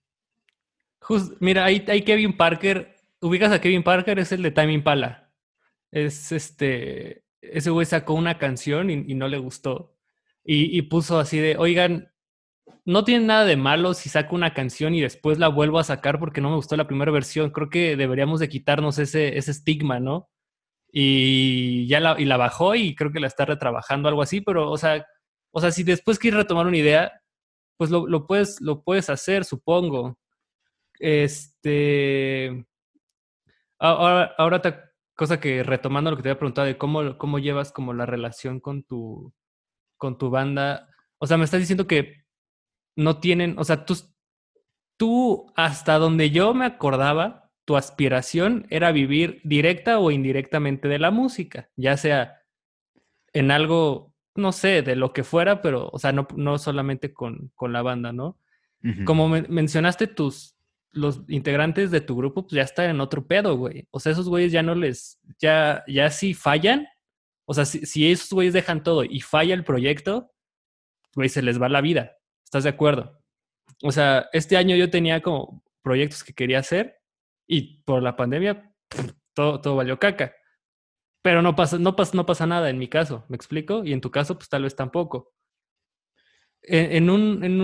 [1.38, 5.32] mira, ahí, hay Kevin Parker, ubicas a Kevin Parker, es el de Time Impala.
[5.92, 9.96] Es este, ese güey sacó una canción y, no le gustó.
[10.44, 12.12] Y, puso así de, oigan,
[12.84, 16.18] no tiene nada de malo si saco una canción y después la vuelvo a sacar
[16.18, 17.50] porque no me gustó la primera versión.
[17.50, 20.28] Creo que deberíamos de quitarnos ese, ese estigma, ¿no?
[20.96, 24.70] y ya la, y la bajó y creo que la está retrabajando, algo así, pero,
[24.70, 25.04] o sea,
[25.50, 27.20] o sea, si después quieres retomar una idea,
[27.76, 30.18] pues lo, lo puedes, lo puedes hacer, supongo.
[31.00, 32.64] Este.
[33.78, 37.72] Ahora, ahora otra cosa que retomando lo que te había preguntado de cómo, cómo llevas
[37.72, 39.32] como la relación con tu,
[39.96, 40.88] con tu banda.
[41.18, 42.24] O sea, me estás diciendo que
[42.96, 43.96] no tienen, o sea, tú,
[44.96, 51.10] tú hasta donde yo me acordaba, tu aspiración era vivir directa o indirectamente de la
[51.10, 52.42] música, ya sea
[53.32, 57.50] en algo, no sé, de lo que fuera, pero, o sea, no, no solamente con,
[57.54, 58.38] con la banda, ¿no?
[59.06, 60.58] Como mencionaste, tus,
[60.94, 63.86] los integrantes de tu grupo, pues ya están en otro pedo, güey.
[63.90, 66.86] O sea, esos güeyes ya no les, ya, ya si fallan,
[67.46, 70.32] o sea, si, si esos güeyes dejan todo y falla el proyecto,
[71.14, 72.16] güey, se les va la vida.
[72.44, 73.20] ¿Estás de acuerdo?
[73.82, 77.00] O sea, este año yo tenía como proyectos que quería hacer
[77.46, 78.74] y por la pandemia,
[79.34, 80.34] todo, todo valió caca.
[81.22, 83.84] Pero no pasa, no, pasa, no pasa nada en mi caso, ¿me explico?
[83.84, 85.33] Y en tu caso, pues tal vez tampoco.
[86.66, 87.60] En, un, en,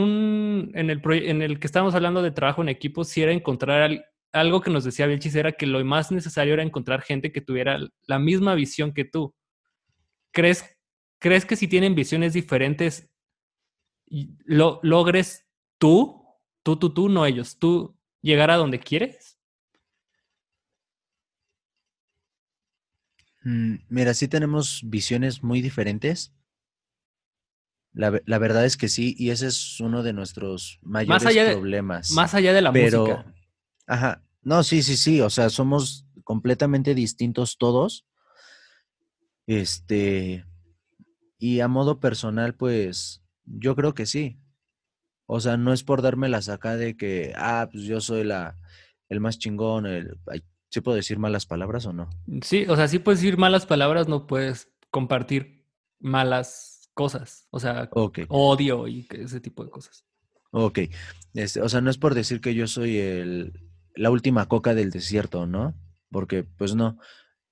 [0.74, 4.84] en, el, que estábamos hablando de trabajo en equipo, si era encontrar algo que nos
[4.84, 8.92] decía Bielchis, era que lo más necesario era encontrar gente que tuviera la misma visión
[8.92, 9.34] que tú.
[10.32, 10.64] ¿Crees,
[11.18, 13.10] ¿crees que si tienen visiones diferentes,
[14.44, 15.46] lo, logres
[15.78, 16.22] tú,
[16.62, 19.38] tú, tú, tú, no ellos, tú llegar a donde quieres?
[23.42, 26.34] Mm, mira, sí tenemos visiones muy diferentes.
[27.92, 31.22] La, verdad es que sí, y ese es uno de nuestros mayores
[31.54, 32.12] problemas.
[32.12, 33.34] Más allá de la Pero, música.
[33.86, 34.22] Ajá.
[34.42, 35.20] No, sí, sí, sí.
[35.20, 38.06] O sea, somos completamente distintos todos.
[39.46, 40.46] Este.
[41.38, 44.38] Y a modo personal, pues, yo creo que sí.
[45.26, 48.56] O sea, no es por darme la saca de que, ah, pues yo soy la,
[49.08, 50.18] el más chingón, el,
[50.70, 52.08] ¿Sí puedo decir malas palabras o no?
[52.42, 55.66] Sí, o sea, sí puedes decir malas palabras, no puedes compartir
[55.98, 56.69] malas
[57.00, 57.46] cosas.
[57.48, 57.88] O sea,
[58.28, 60.04] odio y ese tipo de cosas.
[60.50, 60.80] Ok.
[61.32, 63.58] Este, o sea, no es por decir que yo soy el,
[63.94, 65.74] la última coca del desierto, ¿no?
[66.10, 66.98] Porque, pues no.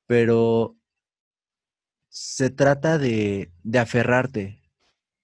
[0.07, 0.77] Pero
[2.11, 4.61] se trata de, de aferrarte,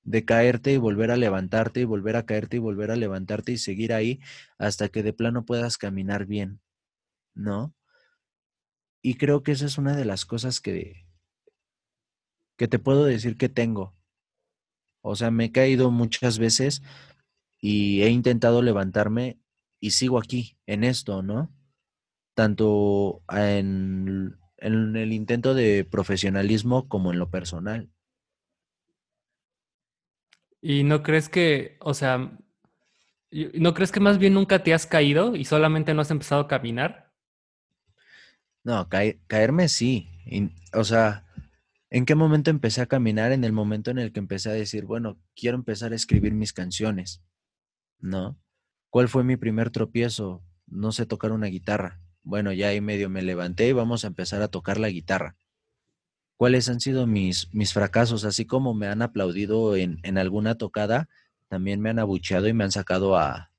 [0.05, 3.59] de caerte y volver a levantarte y volver a caerte y volver a levantarte y
[3.59, 4.20] seguir ahí
[4.57, 6.62] hasta que de plano puedas caminar bien,
[7.35, 7.75] ¿no?
[9.03, 11.05] Y creo que esa es una de las cosas que,
[12.57, 13.94] que te puedo decir que tengo.
[15.07, 16.83] O sea, me he caído muchas veces
[17.61, 19.39] y he intentado levantarme
[19.79, 21.55] y sigo aquí, en esto, ¿no?
[22.35, 27.91] Tanto en, en el intento de profesionalismo como en lo personal.
[30.63, 32.39] ¿Y no crees que, o sea,
[33.31, 36.49] no crees que más bien nunca te has caído y solamente no has empezado a
[36.49, 37.13] caminar?
[38.65, 38.89] No,
[39.29, 40.09] caerme sí.
[40.73, 41.24] o sea,
[41.95, 43.31] ¿en qué momento empecé a caminar?
[43.31, 46.53] En el momento en el que empecé a decir, bueno, quiero empezar a escribir mis
[46.53, 47.23] canciones,
[48.01, 48.37] ¿no?
[48.91, 50.43] ¿Cuál fue mi primer tropiezo?
[50.67, 52.01] No sé tocar una guitarra.
[52.25, 55.37] Bueno, ya ahí medio me levanté y vamos a empezar a tocar la guitarra.
[56.37, 58.25] ¿Cuáles han sido mis, mis fracasos?
[58.25, 61.09] Así como me han aplaudido en, en alguna tocada,
[61.47, 63.53] también me han abucheado y me han sacado a,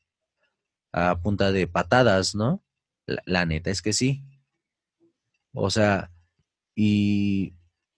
[0.92, 2.62] a punta de patadas, ¿no?
[3.06, 4.26] La, neta es que sí.
[5.54, 6.12] O sea,
[6.76, 7.54] y,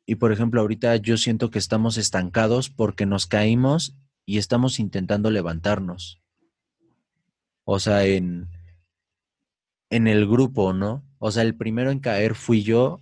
[0.10, 5.30] y por ejemplo, ahorita yo siento que estamos estancados porque nos caímos y estamos intentando
[5.30, 6.22] levantarnos.
[7.66, 8.48] O sea, en,
[9.90, 11.04] en el grupo, ¿no?
[11.20, 13.02] O sea, el primero en caer fui yo,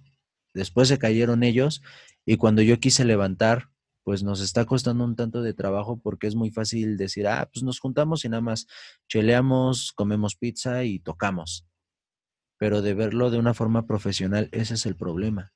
[0.55, 1.83] después se cayeron ellos
[2.25, 3.69] y cuando yo quise levantar,
[4.03, 7.61] pues nos está costando un tanto de trabajo porque es muy fácil decir, ah, pues
[7.61, 8.65] nos juntamos y nada más
[9.07, 11.67] cheleamos, comemos pizza y tocamos.
[12.57, 15.51] Pero de verlo de una forma profesional, ese es el problema.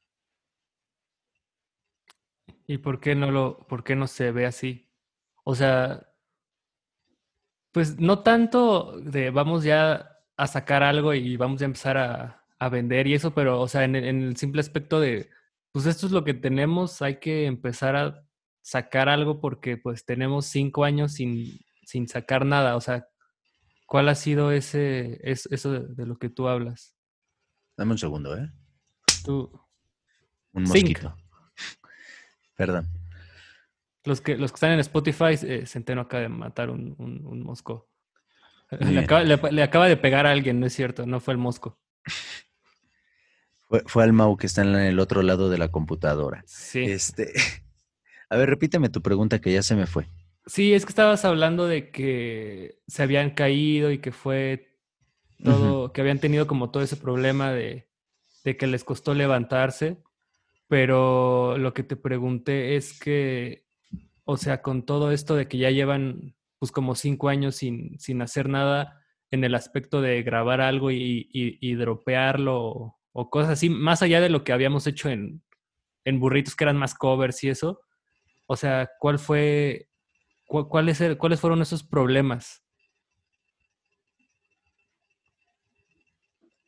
[2.70, 4.88] ¿Y por qué no lo, por qué no se ve así?
[5.44, 6.08] O sea,
[7.72, 12.70] pues no tanto de vamos ya a sacar algo y vamos a empezar a, a
[12.70, 15.32] vender y eso, pero, o sea, en, en el simple aspecto de,
[15.72, 18.24] pues esto es lo que tenemos, hay que empezar a
[18.62, 22.76] sacar algo porque pues tenemos cinco años sin, sin sacar nada.
[22.76, 23.08] O sea,
[23.88, 26.96] ¿cuál ha sido ese, eso de, lo que tú hablas?
[27.76, 28.48] Dame un segundo, ¿eh?
[29.26, 29.50] Tú.
[30.54, 31.16] Un mosquito.
[32.60, 32.90] Perdón.
[34.04, 37.90] Los que, los que están en Spotify, eh, Centeno acaba de matar un, un, mosco.
[38.82, 39.00] Le
[39.64, 41.80] acaba, de pegar a alguien, no es cierto, no fue el mosco.
[43.70, 46.44] Fue, fue al Mau que está en el otro lado de la computadora.
[46.48, 46.86] Sí.
[46.86, 47.34] Este,
[48.30, 50.08] A ver, repíteme tu pregunta que ya se me fue.
[50.48, 54.76] Sí, es que estabas hablando de que se habían caído y que fue
[55.44, 57.88] todo, que habían tenido como todo ese problema de,
[58.44, 60.02] de, que les costó levantarse,
[60.70, 63.66] pero lo que te pregunté es que,
[64.24, 68.22] o sea, con todo esto de que ya llevan pues como cinco años sin, sin
[68.22, 69.02] hacer nada
[69.32, 74.30] en el aspecto de grabar algo y, y, dropearlo o, cosas así, más allá de
[74.30, 75.42] lo que habíamos hecho en,
[76.06, 77.82] en burritos que eran más covers y eso,
[78.46, 79.90] o sea, ¿cuál fue,
[80.46, 81.00] cuáles
[81.40, 82.64] fueron esos problemas?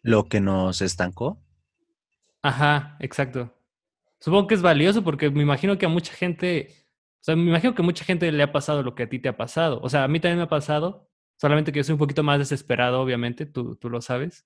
[0.01, 1.39] ¿Lo que nos estancó?
[2.41, 3.60] Ajá, exacto.
[4.21, 6.69] Supongo que es valioso porque me imagino que a mucha gente,
[7.19, 9.19] o sea, me imagino que a mucha gente le ha pasado lo que a ti
[9.19, 9.81] te ha pasado.
[9.83, 12.39] O sea, a mí también me ha pasado, solamente que yo soy un poquito más
[12.39, 14.45] desesperado, obviamente, tú, tú lo sabes.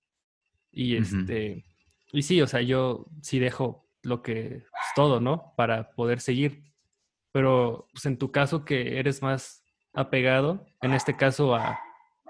[0.71, 1.63] Y este,
[2.11, 4.65] y sí, o sea, yo sí dejo lo que es
[4.95, 5.53] todo, ¿no?
[5.55, 6.65] Para poder seguir
[7.35, 9.61] pero pues, en tu caso que eres más
[9.93, 11.77] apegado, en este caso a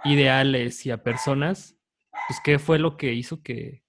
[0.04, 1.76] ideales y a personas,
[2.28, 3.84] pues ¿qué fue lo que hizo que...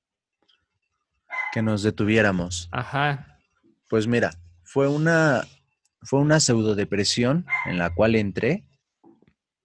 [1.55, 2.69] Que nos detuviéramos.
[2.71, 3.36] Ajá.
[3.89, 4.33] Pues mira,
[4.65, 5.47] fue una,
[6.03, 8.65] fue una pseudodepresión en la cual entré,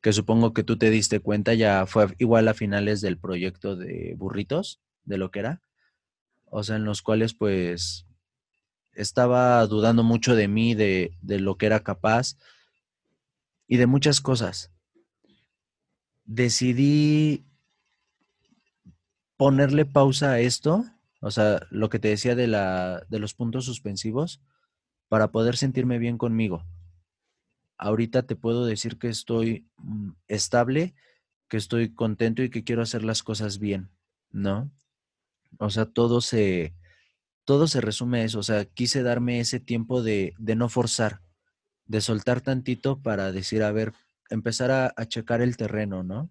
[0.01, 4.15] que supongo que tú te diste cuenta, ya fue igual a finales del proyecto de
[4.17, 5.61] burritos, de lo que era.
[6.45, 8.05] O sea, en los cuales pues
[8.93, 12.35] estaba dudando mucho de mí, de, lo que era capaz
[13.67, 14.71] y de muchas cosas.
[16.25, 17.45] Decidí
[19.37, 20.85] ponerle pausa a esto,
[21.21, 24.41] o sea, lo que te decía de, la, de los puntos suspensivos,
[25.07, 26.65] para poder sentirme bien conmigo.
[27.77, 30.95] Ahorita te puedo decir que estoy mm, estable,
[31.47, 33.89] que estoy contento y que quiero hacer las cosas bien,
[34.31, 34.71] ¿no?
[35.59, 36.73] O sea, todo se,
[37.43, 41.21] todo se resume a eso, o sea, quise darme ese tiempo de, no forzar,
[41.85, 43.93] de soltar tantito para decir, a ver,
[44.29, 46.29] empezar a, checar el terreno, ¿no?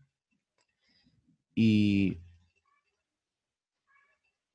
[1.54, 2.18] Y,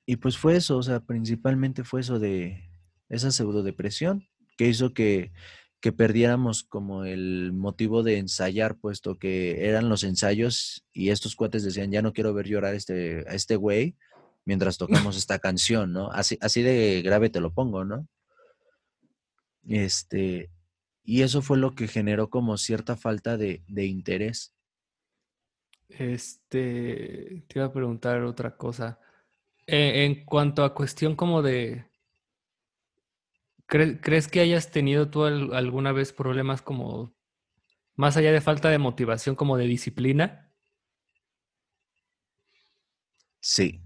[0.06, 2.70] y pues fue eso, o sea, principalmente fue eso de
[3.10, 4.28] esa pseudodepresión
[4.58, 5.32] que hizo que,
[5.80, 11.64] que perdiéramos como el motivo de ensayar, puesto que eran los ensayos y estos cuates
[11.64, 13.96] decían, ya no quiero ver llorar este, a este güey,
[14.46, 16.12] mientras tocamos esta canción, ¿no?
[16.12, 18.08] Así, así de grave te lo pongo, ¿no?
[19.68, 20.50] Este,
[21.04, 24.56] y eso fue lo que generó como cierta falta de, interés.
[25.88, 29.00] Este, te iba a preguntar otra cosa.
[29.68, 31.86] Eh, en cuanto a cuestión como de,
[33.68, 37.16] ¿crees que hayas tenido tú alguna vez problemas como,
[37.96, 40.52] más allá de falta de motivación, como de disciplina?
[43.42, 43.82] Sí.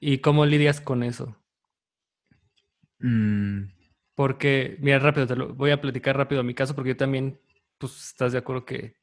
[0.00, 1.36] ¿Y cómo lidias con eso?
[3.00, 3.64] Mm.
[4.14, 7.40] Porque, mira, rápido, te lo voy a platicar rápido mi caso, porque yo también,
[7.78, 8.96] pues, estás de acuerdo que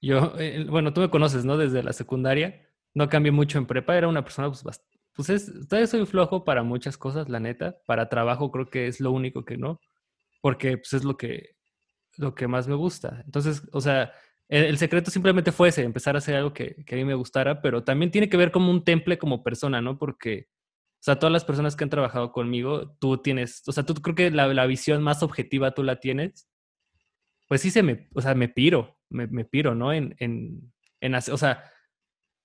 [0.00, 1.56] yo, eh, bueno, tú me conoces, ¿no?
[1.58, 2.63] Desde la secundaria,
[2.94, 4.64] no cambié mucho en prepa, era una persona, pues,
[5.14, 7.76] pues es, todavía soy flojo para muchas cosas, la neta.
[7.86, 9.80] Para trabajo creo que es lo único que no,
[10.40, 11.56] porque pues es lo que,
[12.16, 13.22] lo que más me gusta.
[13.24, 14.12] Entonces, o sea,
[14.48, 17.62] el, secreto simplemente fue ese, empezar a hacer algo que, que, a mí me gustara,
[17.62, 19.98] pero también tiene que ver como un temple como persona, ¿no?
[19.98, 23.94] Porque, o sea, todas las personas que han trabajado conmigo, tú tienes, o sea, tú
[23.94, 26.48] creo que la, la visión más objetiva tú la tienes.
[27.48, 29.92] Pues sí se me, o sea, me piro, me, me piro, ¿no?
[29.92, 31.64] En, en, en, o sea,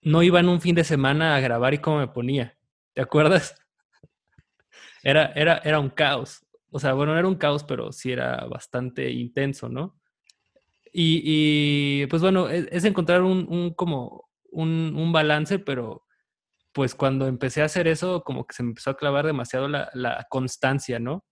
[0.02, 2.58] no iba en un fin de semana a grabar y cómo me ponía.
[2.94, 3.56] ¿Te acuerdas?
[5.04, 6.46] Era, era, era un caos.
[6.72, 9.98] O sea, bueno, no era un caos, pero sí era bastante intenso, ¿no?
[10.92, 16.06] Y, pues bueno, e, es, encontrar un, un como un, un, balance, pero
[16.74, 19.90] pues cuando empecé a hacer eso, como que se me empezó a clavar demasiado la,
[19.94, 21.26] la constancia, ¿no?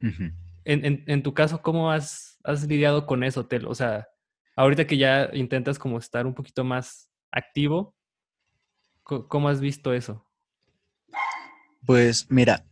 [0.00, 0.34] en,
[0.64, 3.66] en, en, tu caso, ¿cómo has, has lidiado con eso, Tel?
[3.66, 4.08] O sea,
[4.56, 7.94] ahorita que ya intentas como estar un poquito más activo,
[9.02, 10.24] ¿cómo has visto eso?
[11.86, 12.64] Pues mira,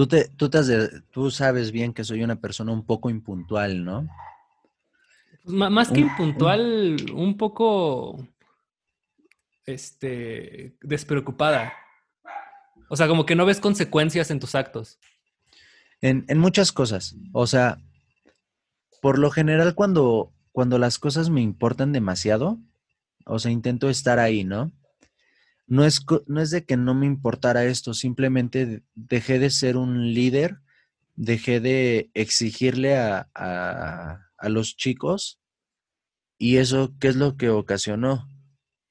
[0.00, 0.58] Tú, te, tú, te
[1.10, 4.08] tú sabes bien que soy una persona un poco impuntual, ¿no?
[5.44, 8.26] Pues, más que impuntual, un poco
[9.66, 11.74] este, despreocupada.
[12.88, 14.98] O sea, como que no ves consecuencias en tus actos.
[16.00, 17.16] En, en, muchas cosas.
[17.32, 17.78] O sea,
[19.02, 22.58] por lo general cuando, cuando las cosas me importan demasiado,
[23.26, 24.72] o sea, intento estar ahí, ¿no?
[25.70, 30.12] no es, no es de que no me importara esto, simplemente dejé de ser un
[30.12, 30.58] líder,
[31.14, 35.40] dejé de exigirle a, a, los chicos
[36.38, 38.28] y eso, ¿qué es lo que ocasionó?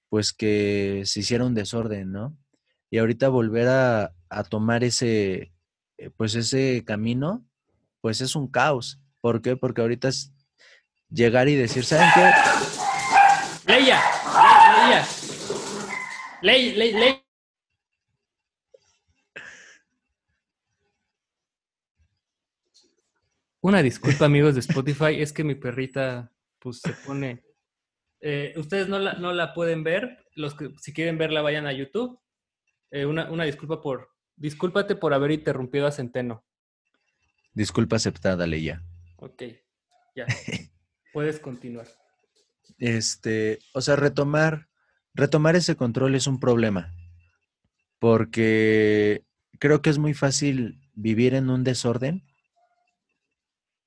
[0.07, 2.37] Pues que se hiciera un desorden, ¿no?
[2.89, 5.51] Y ahorita volver a, a tomar ese,
[5.97, 7.45] eh, pues ese camino,
[7.99, 9.01] pues es un caos.
[9.19, 9.57] ¿Por qué?
[9.57, 10.09] Porque ahorita
[11.09, 13.71] llegar y decir, ¿saben qué?
[13.71, 14.01] Leia,
[14.87, 15.07] Leia,
[16.41, 17.21] Ley, ley, ley.
[23.61, 27.43] Una disculpa, amigos de Spotify, es que mi perrita, pues, se pone.
[28.21, 30.25] Eh, ustedes no la, no la pueden ver.
[30.33, 32.21] Los que si quieren verla, vayan a YouTube.
[32.91, 34.11] Eh, una, una, disculpa por.
[34.37, 36.45] Discúlpate por haber interrumpido a Centeno.
[37.53, 38.81] Disculpa aceptada, Leia.
[39.17, 39.43] Ok,
[40.15, 40.25] ya.
[41.13, 41.87] Puedes continuar.
[42.77, 44.69] Este, o sea, retomar
[45.13, 46.93] retomar ese control es un problema,
[47.99, 49.23] porque
[49.59, 52.23] creo que es muy fácil vivir en un desorden.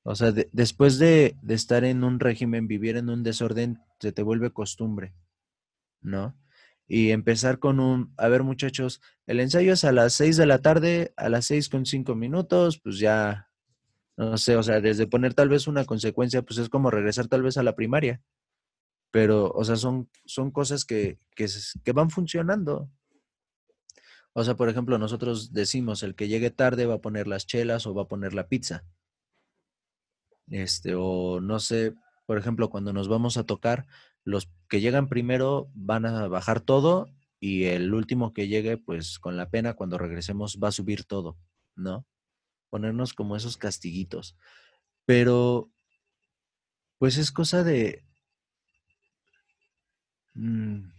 [0.05, 4.23] O sea, después de, de, estar en un régimen, vivir en un desorden se te
[4.23, 5.15] vuelve costumbre,
[6.01, 6.37] ¿no?
[6.89, 10.59] Y empezar con un, a ver muchachos, el ensayo es a las seis de la
[10.59, 13.49] tarde, a las seis con cinco minutos, pues ya,
[14.17, 17.43] no sé, o sea, desde poner tal vez una consecuencia, pues es como regresar tal
[17.43, 18.21] vez a la primaria
[19.13, 21.47] pero, o sea, son, son cosas que, que,
[21.85, 22.91] que, van funcionando.
[24.33, 27.87] O sea, por ejemplo, nosotros decimos, el que llegue tarde va a poner las chelas
[27.87, 28.85] o va a poner la pizza.
[30.49, 31.95] Este, o no sé,
[32.25, 33.87] por ejemplo, cuando nos vamos a tocar,
[34.25, 39.37] los que llegan primero van a bajar todo y el último que llegue, pues con
[39.37, 41.37] la pena, cuando regresemos, va a subir todo,
[41.77, 42.07] ¿no?
[42.73, 44.35] Ponernos como esos castiguitos.
[45.05, 45.71] Pero,
[46.97, 48.03] pues es cosa de,
[50.35, 50.91] Mm.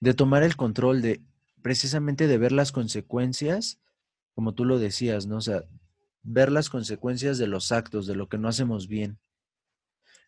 [0.00, 1.22] de tomar el control, de
[1.62, 3.78] precisamente de ver las consecuencias,
[4.34, 5.36] como tú lo decías, ¿no?
[5.36, 5.62] O sea,
[6.24, 9.20] ver las consecuencias de los actos, de lo que no hacemos bien.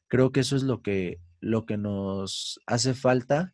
[0.06, 3.52] Creo que eso es lo que, lo que nos hace falta.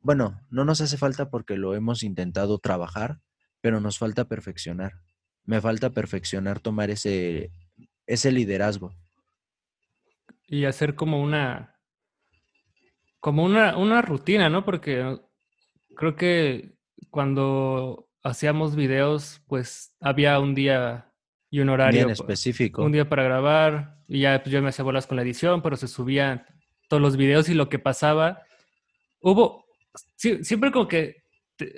[0.00, 3.20] Bueno, no nos hace falta porque lo hemos intentado trabajar,
[3.64, 4.92] pero nos falta perfeccionar.
[5.46, 7.50] Me falta perfeccionar, tomar ese,
[8.06, 8.92] ese liderazgo.
[10.46, 11.80] Y hacer como una,
[13.20, 14.66] como una, una rutina, ¿no?
[14.66, 15.18] Porque
[15.96, 16.76] creo que
[17.08, 21.10] cuando hacíamos videos, pues había un día
[21.48, 22.00] y un horario.
[22.00, 22.84] Bien específico.
[22.84, 25.76] Un día para grabar y ya pues, yo me hacía bolas con la edición, pero
[25.76, 26.44] se subían
[26.90, 28.42] todos los videos y lo que pasaba.
[29.20, 29.64] Hubo,
[30.16, 31.23] siempre como que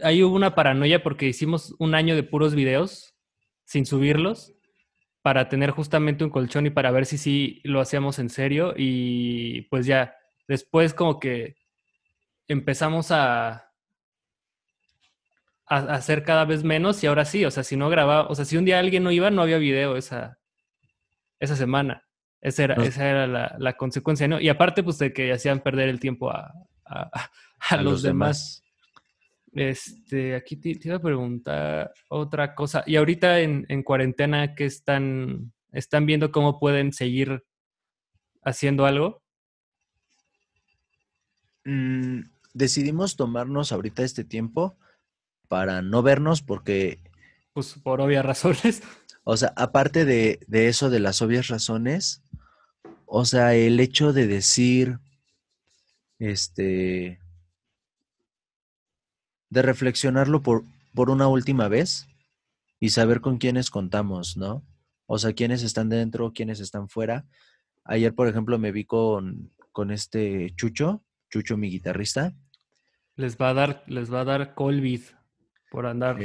[0.02, 3.14] ahí hubo una paranoia porque hicimos un año de puros videos
[3.64, 4.54] sin subirlos
[5.22, 9.62] para tener justamente un colchón y para ver si sí lo hacíamos en serio y
[9.62, 10.14] pues ya
[10.48, 11.56] Después como que
[12.46, 13.72] empezamos a,
[15.66, 18.44] a, hacer cada vez menos y ahora sí, o sea, si no grababa, o sea,
[18.44, 20.38] si un día alguien no iba, no había video esa,
[21.40, 22.04] esa semana.
[22.40, 23.26] Esa era, esa era
[23.58, 24.40] la, consecuencia, ¿no?
[24.40, 26.52] Y aparte, pues, de que hacían perder el tiempo a,
[26.84, 28.62] a, los, demás.
[29.56, 32.84] Este, aquí te, iba a preguntar otra cosa.
[32.86, 37.42] Y ahorita en, en cuarentena, ¿qué están, están viendo cómo pueden seguir
[38.42, 39.22] haciendo algo?
[41.64, 42.20] Mm,
[42.54, 44.76] decidimos tomarnos ahorita este tiempo
[45.48, 47.00] para no vernos porque...
[47.52, 48.82] Pues por obvias razones.
[49.28, 52.22] O sea, aparte de, eso de las obvias razones,
[53.06, 55.00] o sea, el hecho de decir,
[56.20, 57.18] este,
[59.50, 62.08] de reflexionarlo por, por una última vez
[62.80, 64.64] y saber con quiénes contamos, ¿no?
[65.06, 67.26] O sea, quiénes están dentro, quiénes están fuera.
[67.84, 72.34] Ayer, por ejemplo, me vi con, con este Chucho, Chucho, mi guitarrista.
[73.14, 75.00] Les va a dar, les va a dar COVID
[75.70, 76.18] por andar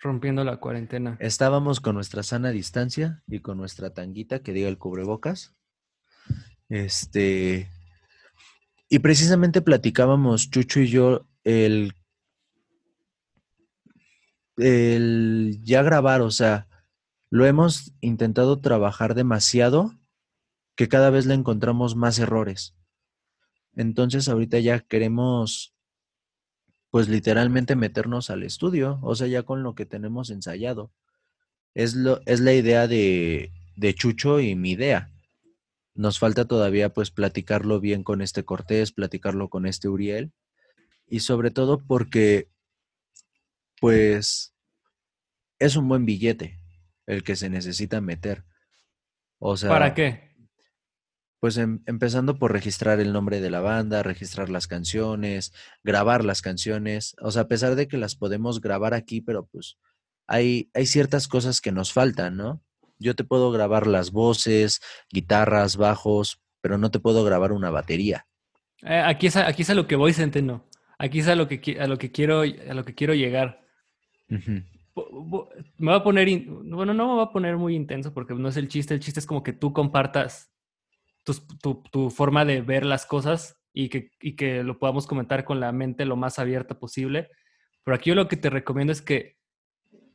[0.00, 1.16] rompiendo la cuarentena.
[1.20, 5.54] Estábamos con nuestra sana distancia y con nuestra tanguita que diga el cubrebocas.
[6.68, 7.70] Este.
[8.88, 11.94] Y precisamente platicábamos, Chucho y yo, el
[14.56, 16.68] el ya grabar, o sea,
[17.30, 19.92] lo hemos intentado trabajar demasiado
[20.76, 22.74] que cada vez le encontramos más errores.
[23.74, 25.74] Entonces ahorita ya queremos,
[26.90, 30.92] pues literalmente meternos al estudio, o sea, ya con lo que tenemos ensayado.
[31.74, 35.10] Es, lo, es la idea de, de Chucho y mi idea.
[35.94, 40.32] Nos falta todavía pues platicarlo bien con este Cortés, platicarlo con este Uriel.
[41.06, 42.51] Y sobre todo porque
[43.82, 44.54] pues
[45.58, 46.60] es un buen billete
[47.04, 48.44] el que se necesita meter.
[49.40, 50.30] O sea, ¿para qué?
[51.40, 55.52] Pues em, empezando por registrar el nombre de la banda, registrar las canciones,
[55.82, 57.16] grabar las canciones.
[57.20, 59.78] O sea, a pesar de que las podemos grabar aquí, pero pues
[60.28, 62.62] hay, hay ciertas cosas que nos faltan, ¿no?
[63.00, 64.80] Yo te puedo grabar las voces,
[65.10, 68.28] guitarras, bajos, pero no te puedo grabar una batería.
[68.82, 70.68] Eh, aquí, es a, aquí es a lo que voy, Centeno.
[70.98, 73.61] Aquí es a lo que, a lo que, quiero, a lo que quiero llegar
[74.28, 78.56] me va a poner, bueno, no me va a poner muy intenso porque no es
[78.56, 80.52] el chiste, el chiste es como que tú compartas
[81.24, 86.04] tu, forma de ver las cosas y que, que lo podamos comentar con la mente
[86.04, 87.30] lo más abierta posible.
[87.84, 89.36] Pero aquí yo lo que te recomiendo es que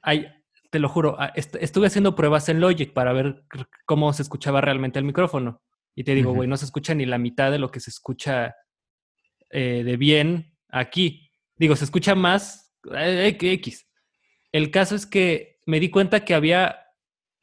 [0.01, 0.28] hay,
[0.70, 3.43] te lo juro, ah, estuve haciendo pruebas en Logic para ver
[3.86, 5.62] cómo se escuchaba realmente el micrófono.
[5.95, 8.55] Y te digo, güey, no se escucha ni la mitad de lo que se escucha
[9.49, 11.32] eh, de bien aquí.
[11.55, 13.86] Digo, se escucha más eh, X.
[14.51, 16.87] El caso es que me di cuenta que había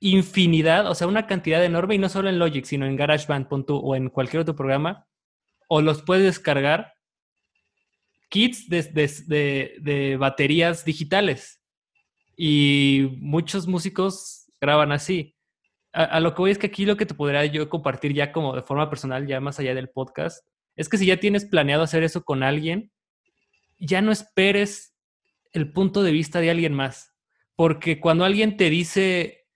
[0.00, 3.96] infinidad, o sea, una cantidad enorme, y no solo en Logic, sino en GarageBand o
[3.96, 5.06] en cualquier otro programa,
[5.68, 6.94] o los puedes descargar
[8.28, 11.60] kits de, baterías digitales.
[12.36, 15.36] Y muchos músicos graban así.
[15.92, 18.56] A, lo que voy es que aquí lo que te podría yo compartir ya como
[18.56, 20.44] de forma personal, ya más allá del podcast,
[20.74, 22.90] es que si ya tienes planeado hacer eso con alguien,
[23.78, 24.93] ya no esperes
[25.54, 27.14] el punto de vista de alguien más.
[27.56, 29.46] Porque cuando alguien te dice,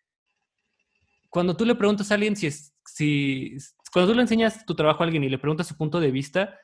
[1.28, 3.56] cuando tú le preguntas a alguien si es, si,
[3.92, 6.58] cuando tú le enseñas tu trabajo a alguien y le preguntas su punto de vista,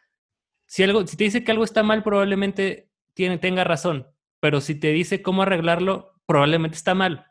[0.67, 4.07] si, algo, si te dice que algo está mal, probablemente tiene, tenga razón.
[4.41, 7.27] Pero si te dice cómo arreglarlo, probablemente está mal.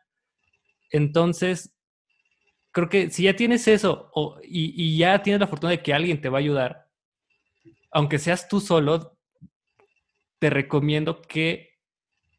[0.91, 1.73] Entonces,
[2.71, 4.11] creo que si ya tienes eso
[4.43, 6.89] y, y, ya tienes la fortuna de que alguien te va a ayudar,
[7.91, 9.17] aunque seas tú solo,
[10.39, 11.72] te recomiendo que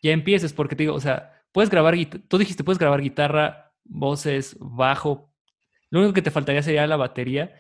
[0.05, 1.94] ya empieces, porque te digo, o sea, puedes grabar,
[2.28, 5.32] tú dijiste, puedes grabar guitarra, voces, bajo,
[5.90, 7.55] lo único que te faltaría sería la batería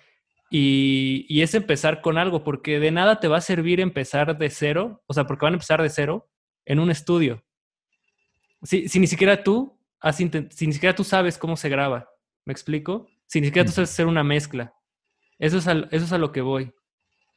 [0.50, 4.50] y, y, es empezar con algo, porque de nada te va a servir empezar de
[4.50, 6.28] cero, o sea, porque van a empezar de cero
[6.66, 7.42] en un estudio.
[8.62, 9.78] Si, si ni siquiera tú,
[10.12, 12.10] si ni siquiera tú sabes cómo se graba,
[12.44, 13.08] ¿me explico?
[13.26, 14.74] Si ni siquiera tú sabes hacer una mezcla.
[15.38, 16.72] Eso es a, eso es a lo que voy.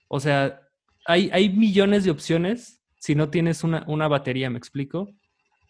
[0.09, 0.61] O sea,
[1.05, 5.09] hay, hay millones de opciones si no tienes una, una batería, ¿me explico?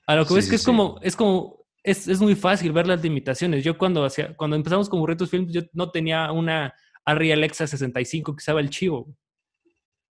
[0.05, 3.03] A lo que ves que es como, es como, es, es, muy fácil ver las
[3.03, 3.63] limitaciones.
[3.63, 6.73] Yo cuando hacía, cuando empezamos con Burritos Films, yo no tenía una
[7.05, 9.13] Arri Alexa 65 que usaba el chivo.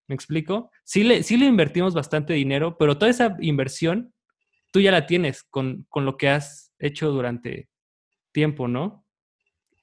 [0.08, 0.70] ¿Me explico?
[0.84, 4.14] Sí le, sí le invertimos bastante dinero, pero toda esa inversión
[4.72, 7.68] tú ya la tienes con, con lo que has hecho durante
[8.32, 9.06] tiempo, ¿no?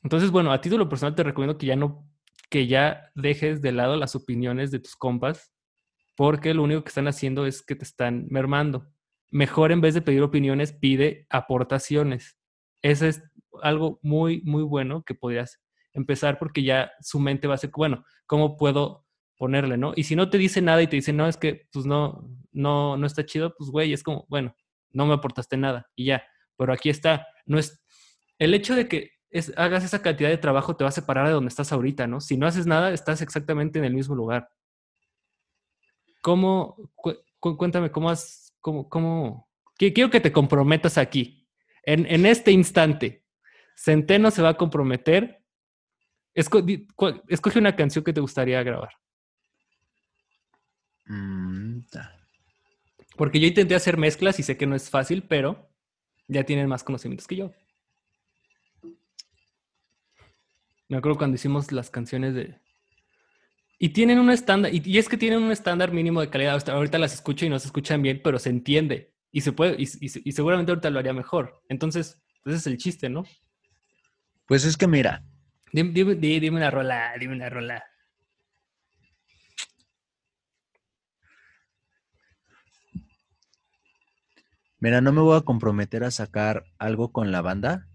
[0.03, 2.07] Entonces, bueno, a título personal te recomiendo que ya no,
[2.49, 5.52] que ya dejes de lado las opiniones de tus compas
[6.15, 8.87] porque lo único que están haciendo es que te están mermando.
[9.29, 12.37] Mejor en vez de pedir opiniones, pide aportaciones.
[12.81, 13.23] Eso es
[13.61, 15.61] algo muy, muy bueno que podrías
[15.93, 19.05] empezar porque ya su mente va a ser, bueno, ¿cómo puedo
[19.37, 19.93] ponerle, no?
[19.95, 22.97] Y si no te dice nada y te dice, no, es que pues no, no,
[22.97, 24.55] no está chido, pues güey, es como, bueno,
[24.91, 26.23] no me aportaste nada y ya.
[26.57, 27.83] Pero aquí está, no es,
[28.37, 29.11] el hecho de que
[29.57, 32.21] hagas esa cantidad de trabajo te va a separar de donde estás ahorita, ¿no?
[32.21, 34.49] Si no haces nada, estás exactamente en el mismo lugar.
[36.23, 36.77] ¿Cómo,
[37.39, 41.49] cuéntame, cómo has, cómo, cómo, quiero que te comprometas aquí,
[41.83, 43.25] en, en este instante.
[43.75, 45.43] Centeno se va a comprometer.
[46.33, 48.93] escoge una canción que te gustaría grabar.
[51.07, 51.79] Mm,
[53.17, 55.69] Porque yo intenté hacer mezclas y sé que no es fácil, pero
[56.29, 57.51] ya tienen más conocimientos que yo.
[60.87, 62.62] Me acuerdo cuando hicimos las canciones de...
[63.83, 66.69] Y tienen un estándar, y, es que tienen un estándar mínimo de calidad.
[66.69, 69.13] ahorita las escucho y no se escuchan bien, pero se entiende.
[69.29, 71.61] Y se puede, y, y seguramente ahorita lo haría mejor.
[71.67, 73.25] Entonces, ese es el chiste, ¿no?
[74.45, 75.25] Pues es que mira.
[75.73, 77.83] Dime, dime, dime una rola, dime una rola.
[84.79, 87.89] Mira, no me voy a comprometer a sacar algo con la banda.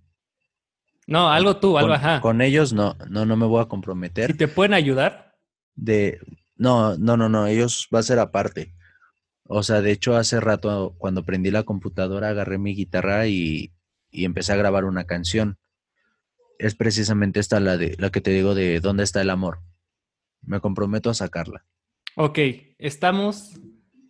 [1.07, 2.20] No, algo tú, algo ajá.
[2.20, 4.32] Con ellos no, no, no me voy a comprometer.
[4.32, 5.28] ¿Y te pueden ayudar?
[5.79, 6.20] De,
[6.57, 8.74] no, no, no, no, ellos va a ser aparte.
[9.45, 13.72] O sea, de hecho, hace rato cuando prendí la computadora, agarré mi guitarra y,
[14.11, 15.59] y empecé a grabar una canción.
[16.59, 19.61] Es precisamente esta la de la que te digo de ¿Dónde está el amor?
[20.43, 21.64] Me comprometo a sacarla.
[22.16, 22.39] Ok,
[22.79, 23.61] estamos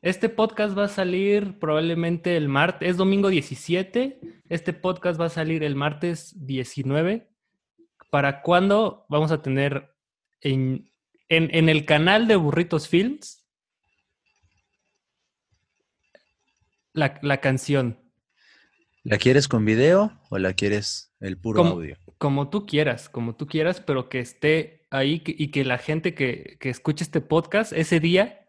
[0.01, 4.21] este podcast va a salir probablemente el martes, es domingo 17.
[4.49, 7.29] Este podcast va a salir el martes 19.
[8.09, 9.93] ¿Para cuándo vamos a tener
[10.41, 10.89] en,
[11.29, 13.39] el canal de Burritos Films
[16.93, 17.99] la, la, canción?
[19.05, 21.97] ¿La quieres con video o la quieres el puro audio?
[22.19, 26.57] Como tú quieras, como tú quieras, pero que esté ahí y que la gente que,
[26.61, 28.47] que escuche este podcast ese día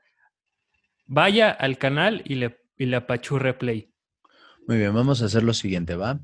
[1.05, 3.93] vaya al canal y le, y le apachurre play.
[4.67, 6.19] Muy bien, vamos a hacer lo siguiente, ¿va?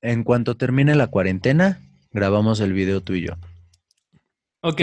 [0.00, 1.80] En cuanto termine la cuarentena,
[2.12, 3.34] grabamos el video tú y yo.
[4.66, 4.80] Ok,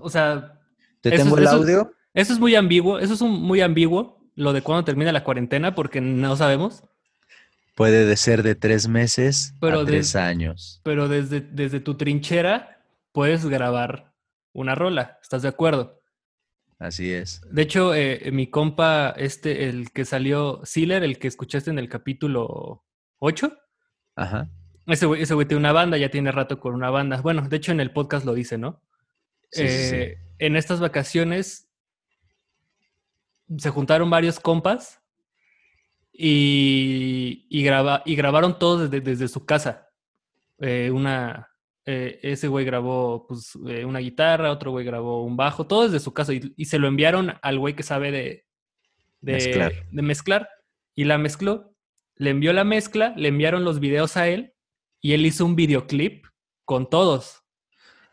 [0.00, 0.58] o, sea...
[1.02, 1.92] ¿Te tengo el audio?
[2.14, 6.00] Eso, es muy ambiguo, eso es muy ambiguo, lo de cuando termina la cuarentena, porque
[6.00, 6.82] no sabemos.
[7.74, 10.80] Puede ser de tres meses a tres años.
[10.82, 14.14] Pero desde, desde tu trinchera puedes grabar
[14.54, 16.00] una rola, ¿estás de acuerdo?
[16.78, 17.42] Así es.
[17.50, 21.90] De hecho, eh, mi compa, este, el que salió, Sealer, el que escuchaste en el
[21.90, 22.82] capítulo
[23.18, 23.52] 8.
[24.16, 24.48] Ajá.
[24.86, 27.20] Ese güey, ese güey tiene una banda, ya tiene rato con una banda.
[27.20, 28.80] Bueno, de hecho en el podcast lo dice, ¿no?
[29.50, 31.68] Sí, eh, En estas vacaciones
[33.56, 35.00] se juntaron varios compas
[36.12, 37.66] y, y,
[38.04, 39.88] y grabaron todos desde, desde su casa.
[40.60, 41.48] Eh, una,
[41.86, 46.12] eh, ese güey grabó pues, una guitarra, otro güey grabó un bajo, todo desde su
[46.12, 48.44] casa y, se lo enviaron al güey que sabe de,
[49.22, 49.72] mezclar.
[49.90, 50.48] de mezclar
[50.94, 51.74] y la mezcló.
[52.16, 54.52] Le envió la mezcla, le enviaron los videos a él
[55.00, 56.26] y él hizo un videoclip
[56.64, 57.44] con todos.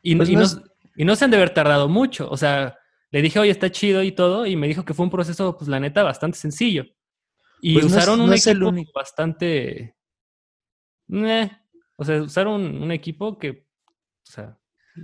[0.04, 0.64] Y, pues no,
[0.96, 2.30] y no se han de haber tardado mucho.
[2.30, 2.78] O sea,
[3.12, 5.68] le dije, oye, está chido y todo, y me dijo que fue un proceso, pues
[5.68, 6.86] la neta, bastante sencillo.
[7.62, 9.96] Y pues usaron un equipo bastante.
[11.08, 13.66] o sea, usaron un equipo que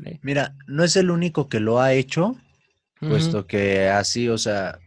[0.04, 0.20] eh.
[0.22, 2.38] Mira, no es el único que lo ha hecho,
[3.00, 4.80] puesto que así, o sea,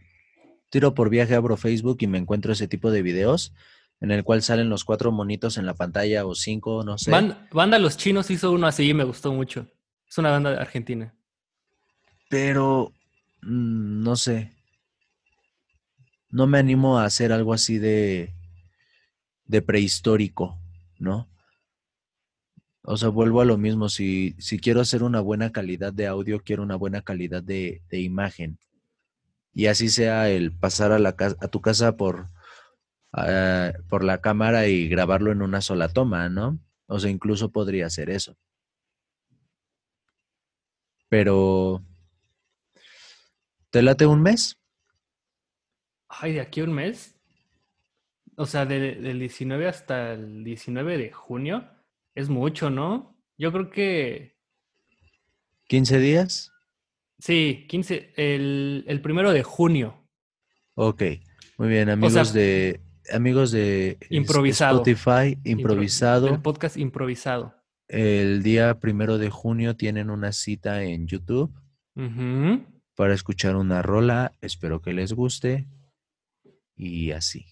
[0.69, 3.53] tiro por viaje, abro Facebook y me encuentro ese tipo de videos
[4.01, 7.11] en el cual salen los cuatro monitos en la pantalla o cinco, no sé.
[7.51, 9.67] banda Los Chinos hizo uno así y me gustó mucho.
[10.09, 11.13] Es una banda de Argentina.
[12.29, 12.91] Pero,
[13.41, 14.51] mm, no sé.
[16.29, 18.33] No me animo a hacer algo así de,
[19.45, 20.59] de prehistórico,
[20.99, 21.29] ¿no?
[22.83, 23.89] O sea, vuelvo a lo mismo.
[23.89, 28.59] Si, si quiero hacer una buena calidad de audio, quiero una buena calidad de, imagen.
[29.53, 32.29] Y así sea el pasar a, la, a tu casa por,
[33.13, 36.59] ah, por la cámara y grabarlo en una sola toma, ¿no?
[36.87, 38.37] O sea, incluso podría hacer eso.
[41.09, 41.83] Pero,
[43.69, 44.57] ¿te late un mes?
[46.09, 47.15] Ay, de aquí a un mes.
[48.37, 51.69] O sea, del 19 hasta el 19 de junio.
[52.13, 53.17] Es mucho, ¿no?
[53.37, 54.35] Yo creo que...
[55.69, 56.51] ¿15 días?
[57.19, 60.07] Sí, 15, el, primero de junio.
[60.75, 61.03] Ok,
[61.57, 62.81] muy bien, amigos de
[63.11, 64.83] amigos de improvisado.
[64.83, 66.27] Spotify, improvisado.
[66.27, 67.54] el podcast improvisado.
[67.87, 71.53] El día primero de junio tienen una cita en YouTube
[72.95, 74.33] para escuchar una rola.
[74.41, 75.67] Espero que les guste.
[76.75, 77.45] Y así.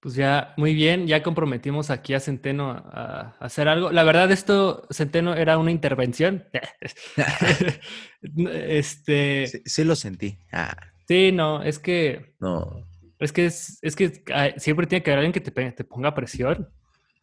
[0.00, 3.90] Pues ya, muy bien, ya comprometimos aquí a Centeno a, hacer algo.
[3.90, 6.44] La verdad, esto, Centeno, era una intervención.
[8.52, 9.46] este.
[9.64, 10.38] Sí, lo sentí.
[10.52, 10.76] Ah.
[11.08, 12.34] Sí, no, es que.
[12.38, 12.86] No.
[13.18, 14.22] Es que es, que
[14.58, 16.68] siempre tiene que haber alguien que te, ponga presión.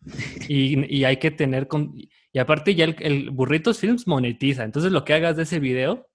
[0.50, 1.96] Y, hay que tener con.
[2.36, 4.66] Y aparte, ya el, Burritos Films monetiza.
[4.66, 6.10] Entonces, lo que hagas de ese video.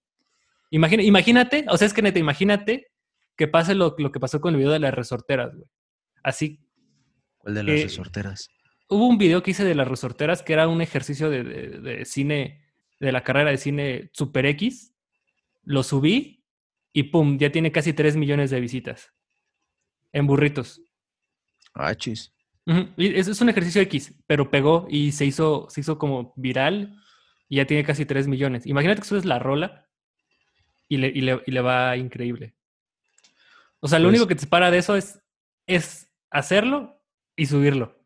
[0.69, 2.89] Imagina, imagínate, o sea, es que neta, imagínate
[3.39, 5.67] que pase lo, lo que pasó con el video de las resorteras, güey
[6.23, 6.61] Así.
[7.39, 8.51] ¿Cuál de las resorteras?
[8.91, 12.67] Hubo un video que hice de las resorteras que era un ejercicio de, cine,
[12.99, 14.95] de la carrera de cine Super X.
[15.63, 16.45] Lo subí
[16.93, 19.11] y pum, ya tiene casi 3 millones de visitas.
[20.13, 20.83] En burritos.
[21.73, 22.31] Ah, chis.
[22.97, 26.97] Es, un ejercicio X, pero pegó y se hizo, se hizo como viral.
[27.49, 28.67] y ya tiene casi 3 millones.
[28.67, 29.89] Imagínate que subes la rola
[30.89, 32.55] y le, y le, va increíble.
[33.81, 35.21] O sea, lo pues único que te separa de eso es,
[35.67, 37.01] es hacerlo
[37.37, 37.99] y subirlo.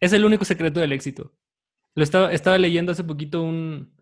[0.00, 1.32] Es el único secreto del éxito.
[1.94, 3.94] Lo estaba, estaba leyendo hace poquito un,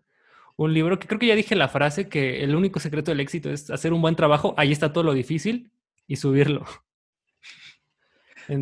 [0.55, 3.49] un libro que creo que ya dije la frase que el único secreto del éxito
[3.49, 5.71] es hacer un buen trabajo, ahí está todo lo difícil
[6.07, 6.65] y subirlo.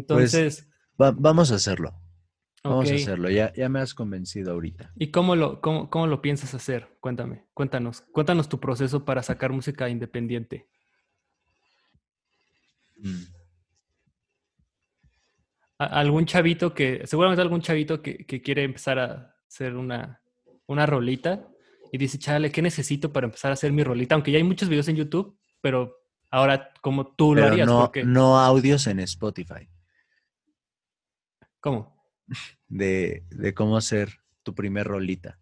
[0.07, 0.70] Pues,
[1.17, 1.93] Vamos a hacerlo.
[2.63, 4.93] Vamos a hacerlo, ya, ya me has convencido ahorita.
[4.95, 6.95] ¿Y cómo lo, cómo, cómo lo piensas hacer?
[6.99, 10.67] Cuéntame, cuéntanos, cuéntanos tu proceso para sacar música independiente.
[12.97, 13.23] Mm.
[15.79, 20.21] ¿Algún chavito que, seguramente algún chavito que, que quiere empezar a hacer una,
[20.67, 21.47] una rolita
[21.91, 24.13] y dice, chale, ¿qué necesito para empezar a hacer mi rolita?
[24.13, 25.97] Aunque ya hay muchos videos en YouTube, pero
[26.29, 27.67] ahora como tú lo harías.
[27.67, 29.67] No, no audios en Spotify.
[31.61, 31.95] ¿Cómo?
[32.67, 35.39] De, de cómo hacer tu primer rolita.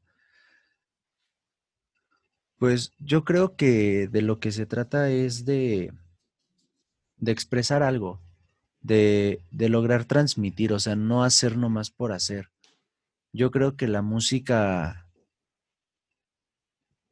[2.58, 5.94] Pues yo creo que de lo que se trata es de,
[7.16, 8.22] de expresar algo,
[8.82, 12.50] de, de, lograr transmitir, o sea, no hacer nomás por hacer.
[13.32, 15.08] Yo creo que la música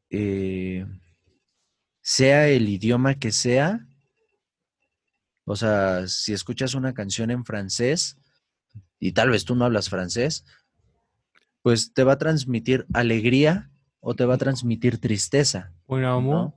[0.09, 0.85] eh,
[2.01, 3.87] sea el idioma que sea,
[5.45, 8.17] o sea, si escuchas una canción en francés
[8.99, 10.45] y tal vez tú no hablas francés,
[11.61, 13.69] pues te va a transmitir alegría
[13.99, 15.73] o te va a transmitir tristeza.
[15.87, 16.53] Buen amor.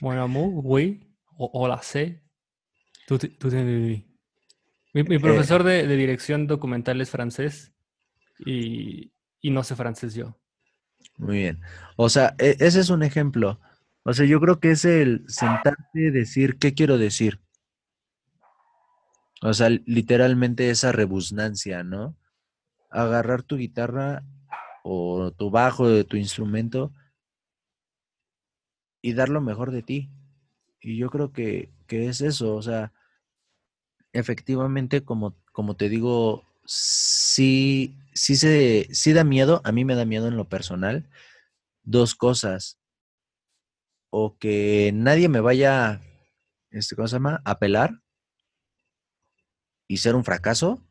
[0.00, 1.10] Buen amor, oui.
[1.36, 2.22] Hola, sé.
[3.06, 3.18] Tú,
[4.94, 7.72] mi, mi, profesor de, de, dirección documental es francés
[8.38, 10.38] y, y no sé francés yo.
[11.18, 11.60] Muy bien.
[11.96, 13.60] O sea, e, ese es un ejemplo.
[14.04, 17.40] O sea, yo creo que es el sentarte y decir qué quiero decir.
[19.42, 22.16] O sea, literalmente esa rebusnancia, ¿no?
[22.90, 24.24] Agarrar tu guitarra
[24.82, 26.92] o tu bajo de tu instrumento
[29.02, 30.10] y dar lo mejor de ti.
[30.80, 32.54] Y yo creo que, que es eso.
[32.54, 32.92] O sea,
[34.12, 40.04] efectivamente, como, como te digo, sí, sí, se, sí da miedo, a mí me da
[40.04, 41.08] miedo en lo personal,
[41.82, 42.78] dos cosas.
[44.10, 46.00] O que nadie me vaya,
[46.70, 47.42] este, ¿cómo se llama?
[47.44, 48.03] A pelar
[49.88, 50.82] y ser un fracaso.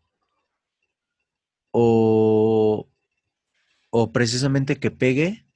[1.72, 2.88] O,
[3.90, 5.48] o precisamente que pegue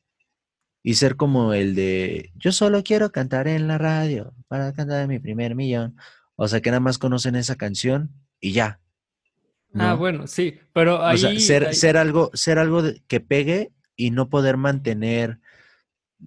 [0.84, 5.20] y ser como el de yo solo quiero cantar en la radio para cantar mi
[5.20, 5.96] primer millón.
[6.36, 8.80] O sea, que nada más conocen esa canción y ya.
[9.74, 11.16] Ah, bueno, sí, pero ahí...
[11.16, 15.40] O sea, ser, algo, ser algo que pegue y no poder mantener,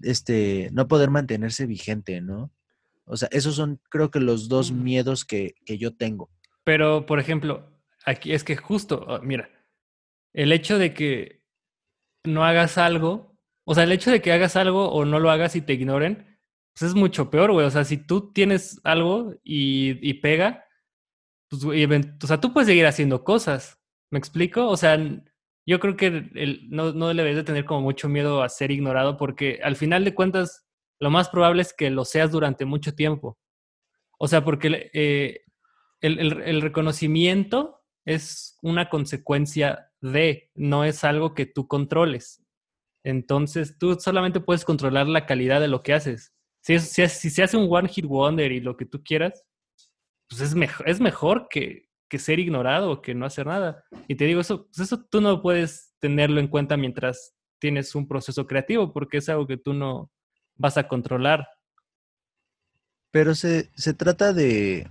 [0.03, 2.53] este, no poder mantenerse vigente, ¿no?
[3.05, 4.83] O sea, esos son, creo que los dos mm.
[4.83, 6.31] miedos que, que yo tengo.
[6.65, 7.71] Pero, por ejemplo,
[8.05, 9.51] aquí es que justo, ah, mira,
[10.33, 11.43] el hecho de que
[12.25, 15.57] no hagas algo, o sea, el hecho de que hagas algo o no lo hagas
[15.57, 16.39] y te ignoren,
[16.75, 17.67] pues es mucho peor, güey.
[17.67, 20.65] O sea, si tú tienes algo y, y pega,
[21.49, 23.79] pues, o sea, tú puedes seguir haciendo cosas.
[24.11, 24.69] ¿Me explico?
[24.69, 24.99] O sea,
[25.67, 26.11] yo creo que
[26.69, 30.15] no, no debes de tener como mucho miedo a ser ignorado porque al final de
[30.15, 30.67] cuentas
[31.01, 33.39] lo más probable es que lo seas durante mucho tiempo.
[34.19, 35.45] O sea, porque eh,
[36.01, 42.43] el, el, reconocimiento es una consecuencia de, no es algo que tú controles.
[43.05, 46.35] Entonces, tú solamente puedes controlar la calidad de lo que haces.
[46.63, 49.45] Si, si, si se hace un one hit wonder y lo que tú quieras,
[50.29, 51.89] pues es, mejor, es mejor que,
[52.19, 53.85] ser ignorado o que no hacer nada.
[54.09, 58.09] Y te digo, eso, pues eso tú no puedes tenerlo en cuenta mientras tienes un
[58.09, 60.11] proceso creativo, porque es algo que tú no
[60.57, 61.47] vas a controlar.
[63.13, 64.89] Pero se, se trata de,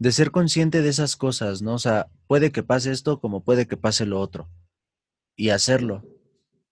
[0.00, 1.74] de ser consciente de esas cosas, ¿no?
[1.74, 4.48] O sea, puede que pase esto como puede que pase lo otro.
[5.36, 6.04] Y hacerlo.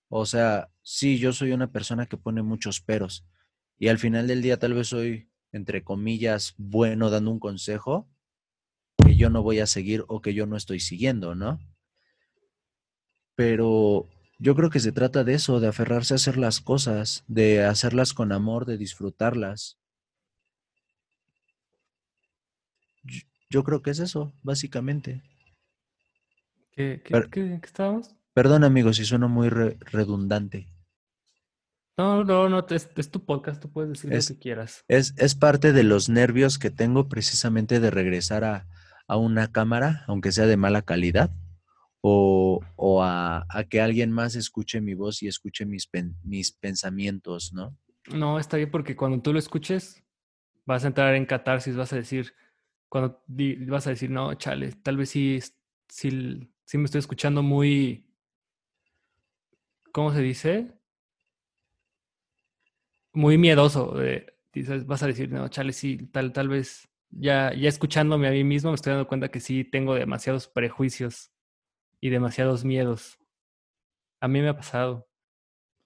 [0.08, 3.26] O sea, sí, yo soy una persona que pone muchos peros.
[3.78, 8.08] Y al final del día tal vez soy entre comillas, bueno dando un consejo
[9.04, 11.60] que yo no voy a seguir o que yo no estoy siguiendo, ¿no?
[13.34, 14.08] Pero
[14.38, 18.14] yo creo que se trata de eso, de aferrarse a hacer las cosas, de hacerlas
[18.14, 19.78] con amor, de disfrutarlas.
[23.50, 25.22] Yo, creo que es eso, básicamente.
[26.72, 28.14] ¿Qué, qué, estábamos?
[28.34, 30.68] Perdón, amigos, si sueno muy redundante.
[31.98, 34.84] No, no, no, es, tu podcast, tú puedes decir lo que quieras.
[34.86, 38.68] Es, es parte de los nervios que tengo precisamente de regresar a,
[39.08, 41.32] una cámara, aunque sea de mala calidad,
[42.00, 42.62] o,
[43.02, 45.88] a, que alguien más escuche mi voz y escuche mis,
[46.22, 47.76] mis pensamientos, ¿no?
[48.12, 50.04] No, está bien porque cuando tú lo escuches,
[50.64, 52.32] vas a entrar en catarsis, vas a decir,
[52.88, 53.22] cuando
[53.66, 55.40] vas a decir, no, chale, tal vez sí,
[55.88, 58.08] sí, sí me estoy escuchando muy
[59.92, 60.72] ¿cómo se dice?
[63.12, 63.96] Muy miedoso.
[64.52, 68.44] dices, vas a decir, no, chale, sí, tal, tal vez ya, ya escuchándome a mí
[68.44, 71.32] mismo me estoy dando cuenta que sí tengo demasiados prejuicios
[72.00, 73.18] y demasiados miedos.
[74.20, 75.08] A mí me ha pasado.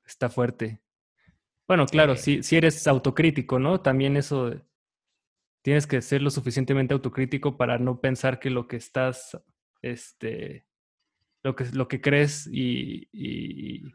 [0.05, 0.83] Está fuerte.
[1.67, 3.81] Bueno, claro, si, si eres autocrítico, ¿no?
[3.81, 4.53] También eso,
[5.63, 9.41] tienes que ser lo suficientemente autocrítico para no pensar que lo que estás,
[9.81, 10.67] este,
[11.43, 13.93] lo que, lo que crees y, y,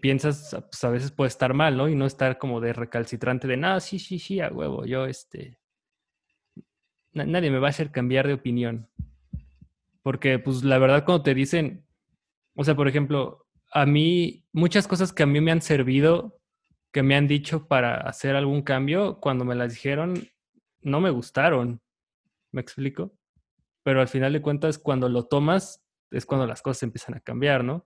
[0.00, 1.88] piensas, pues a veces puede estar mal, ¿no?
[1.88, 5.60] Y no estar como de recalcitrante de, nada, sí, sí, sí, a huevo, yo, este,
[7.12, 8.88] nadie me va a hacer cambiar de opinión.
[10.02, 11.86] Porque, pues, la verdad, cuando te dicen,
[12.56, 16.40] o sea, por ejemplo, a mí, muchas cosas que a mí me han servido,
[16.96, 20.30] que me han dicho para hacer algún cambio, cuando me las dijeron,
[20.80, 21.82] no me gustaron.
[22.52, 23.12] ¿Me explico?
[23.82, 27.64] Pero al final de cuentas, cuando lo tomas, es cuando las cosas empiezan a cambiar,
[27.64, 27.84] ¿no?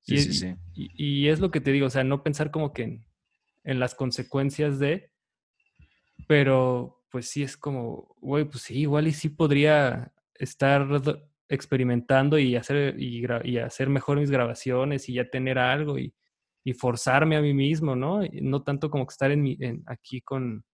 [0.00, 0.54] Sí, sí, sí.
[0.72, 3.04] Y, es lo que te digo, o sea, no pensar como que
[3.64, 5.12] en las consecuencias de,
[6.26, 10.86] pero pues sí es como, güey, pues sí, igual y sí podría estar
[11.50, 16.14] experimentando y hacer, y, hacer mejor mis grabaciones y ya tener algo y,
[16.72, 18.20] forzarme a mí mismo, ¿no?
[18.40, 20.64] no tanto como que estar en mi, aquí con,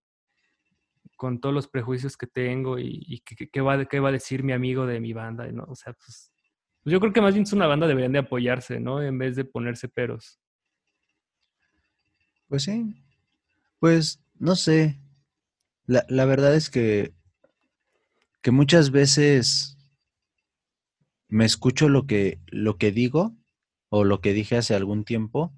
[1.17, 3.23] con todos los prejuicios que tengo y,
[3.53, 5.65] qué, va, qué va a decir mi amigo de mi banda, ¿no?
[5.65, 6.31] O sea, pues,
[6.83, 9.03] pues, yo creo que más bien es una banda deberían de apoyarse, ¿no?
[9.03, 10.39] En vez de ponerse peros.
[12.49, 12.95] Pues sí.
[13.81, 15.01] Pues no sé.
[15.87, 17.15] La, la verdad es que,
[18.43, 19.77] que muchas veces
[21.29, 23.35] me escucho lo que, lo que digo
[23.89, 25.53] o lo que dije hace algún tiempo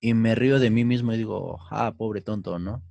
[0.00, 2.82] y me río de mí mismo y digo, ah, pobre tonto, ¿no?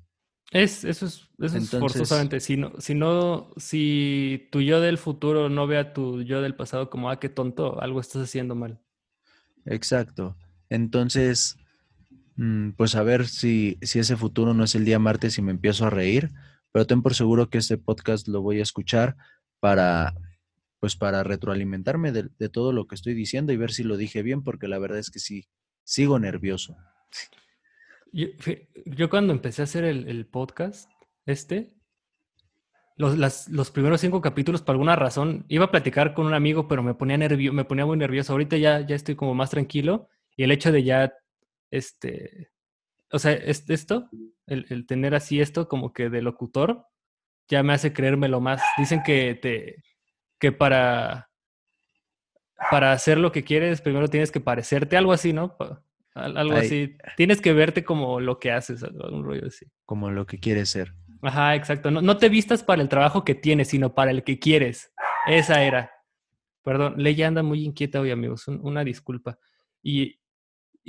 [0.51, 2.39] Es, eso es, eso es forzosamente.
[2.39, 6.55] Si no, si no, si tu yo del futuro no ve a tu yo del
[6.55, 8.80] pasado como, ah, qué tonto, algo estás haciendo mal.
[9.66, 10.36] Exacto.
[10.70, 11.57] Entonces,
[12.36, 15.51] mm, pues a ver si, si ese futuro no es el día martes y me
[15.51, 16.32] empiezo a reír
[16.72, 19.16] pero ten por seguro que este podcast lo voy a escuchar
[19.60, 20.14] para,
[20.80, 24.43] pues para retroalimentarme de, todo lo que estoy diciendo y ver si lo dije bien,
[24.43, 25.47] porque la verdad es que sí,
[25.84, 26.78] sigo nervioso.
[28.12, 30.89] Yo, cuando empecé a hacer el, podcast,
[31.26, 31.74] este,
[32.95, 36.82] los, los, primeros cinco capítulos, por alguna razón, iba a platicar con un amigo, pero
[36.82, 38.34] me ponía me ponía muy nervioso.
[38.34, 41.14] Ahorita ya, ya estoy como más tranquilo y el hecho de ya,
[41.70, 42.51] este,
[43.12, 44.10] o sea, esto,
[44.47, 46.86] el, tener así esto como que de locutor,
[47.47, 48.62] ya me hace creérmelo más.
[48.78, 49.84] Dicen que te,
[50.39, 51.30] que para,
[52.72, 55.55] para hacer lo que quieres, primero tienes que parecerte, algo así, ¿no?
[56.16, 56.97] Algo así.
[57.16, 59.66] Tienes que verte como lo que haces, algún rollo así.
[59.86, 60.93] Como lo que quieres ser.
[61.22, 61.91] Ajá, exacto.
[61.91, 64.91] No, no te vistas para el trabajo que tienes, sino para el que quieres.
[65.28, 65.91] Esa era.
[66.64, 68.47] Perdón, Leia anda muy inquieta hoy, amigos.
[68.47, 69.38] una disculpa.
[69.82, 70.20] Y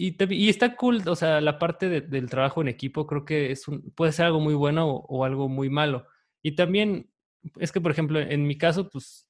[0.02, 3.90] y, está cool, o sea, la parte del trabajo en equipo creo que es un,
[3.90, 6.06] puede ser algo muy bueno o, algo muy malo.
[6.42, 7.10] Y también
[7.58, 9.28] es que, por ejemplo, en mi caso, pues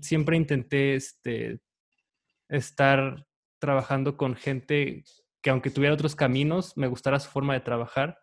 [0.00, 1.60] siempre intenté este,
[2.48, 3.24] estar
[3.64, 5.04] trabajando con gente
[5.42, 8.18] que aunque tuviera otros caminos, me gustara su forma de trabajar.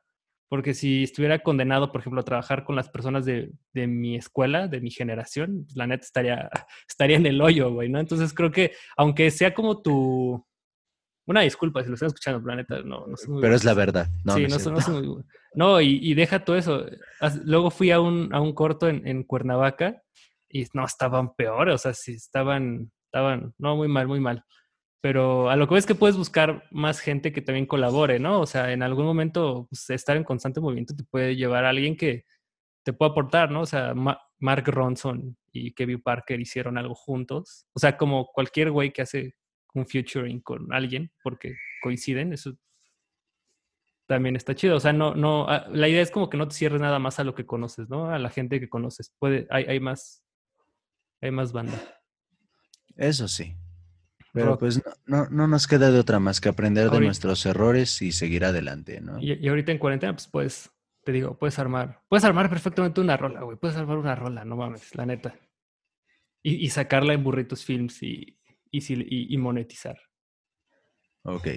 [0.49, 4.67] Porque si estuviera condenado, por ejemplo, a trabajar con las personas de, de mi escuela,
[4.67, 6.49] de mi generación, pues, la neta estaría,
[6.87, 7.99] estaría en el hoyo, güey, ¿no?
[7.99, 10.45] Entonces creo que aunque sea como tu,
[11.25, 12.81] una disculpa si lo están escuchando, planeta.
[12.83, 14.09] No, no Pero es la verdad.
[14.23, 15.23] No, sí, no, no,
[15.53, 16.85] no, y, deja todo eso.
[17.45, 20.01] Luego fui a un, a un corto en, en, Cuernavaca
[20.49, 21.75] y no, estaban peores.
[21.75, 24.43] O sea, sí, estaban, estaban, no, muy mal, muy mal.
[25.01, 28.39] Pero a lo que ves que puedes buscar más gente que también colabore, ¿no?
[28.39, 31.97] O sea, en algún momento pues, estar en constante movimiento te puede llevar a alguien
[31.97, 32.25] que
[32.83, 33.61] te pueda aportar, ¿no?
[33.61, 37.65] O sea, Mark Ronson y Kevin Parker hicieron algo juntos.
[37.73, 39.35] O sea, como cualquier güey que hace
[39.73, 42.53] un featuring con alguien porque coinciden, eso
[44.07, 44.75] también está chido.
[44.75, 47.19] O sea, no, no, ah, la idea es como que no te cierres nada más
[47.19, 48.09] a lo que conoces, ¿no?
[48.11, 49.15] A la gente que conoces.
[49.19, 50.23] Puede, hay, hay más,
[51.21, 51.79] hay más banda.
[52.97, 53.55] Eso sí.
[54.33, 58.13] Pero pues no, no, nos queda de otra más que aprender de nuestros errores y
[58.13, 59.19] seguir adelante, ¿no?
[59.19, 60.71] Y, ahorita en cuarentena, pues puedes,
[61.03, 63.57] te digo, puedes armar, puedes armar perfectamente una rola, güey.
[63.57, 65.35] Puedes armar una rola, no mames, la neta.
[66.41, 68.39] Y, y sacarla en burritos films y,
[68.71, 69.99] y, y, monetizar.
[71.23, 71.47] Ok.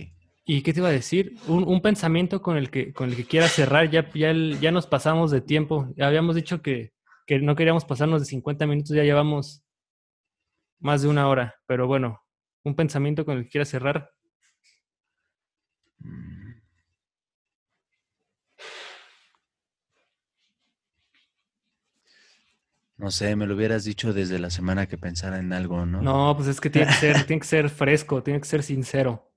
[0.44, 1.36] ¿Y qué te iba a decir?
[1.46, 3.88] Un, pensamiento con el que, con el que quiera cerrar.
[3.90, 5.88] Ya, ya, ya nos pasamos de tiempo.
[5.98, 6.92] Habíamos dicho que,
[7.26, 9.64] que no queríamos pasarnos de 50 minutos, ya llevamos
[10.80, 11.54] más de una hora.
[11.66, 12.23] Pero bueno,
[12.64, 14.12] un pensamiento con el que quiera cerrar.
[22.96, 26.00] No sé, me lo hubieras dicho desde la semana que pensara en algo, ¿no?
[26.00, 29.30] No, pues es que tiene que ser, tiene que ser fresco, tiene que ser sincero.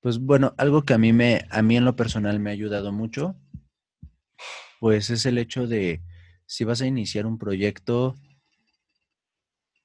[0.00, 2.92] Pues bueno, algo que a mí me, a mí en lo personal me ha ayudado
[2.92, 3.36] mucho,
[4.78, 6.02] pues es el hecho de
[6.46, 8.14] si vas a iniciar un proyecto,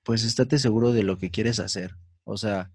[0.03, 1.95] pues estate seguro de lo que quieres hacer.
[2.23, 2.71] O sea,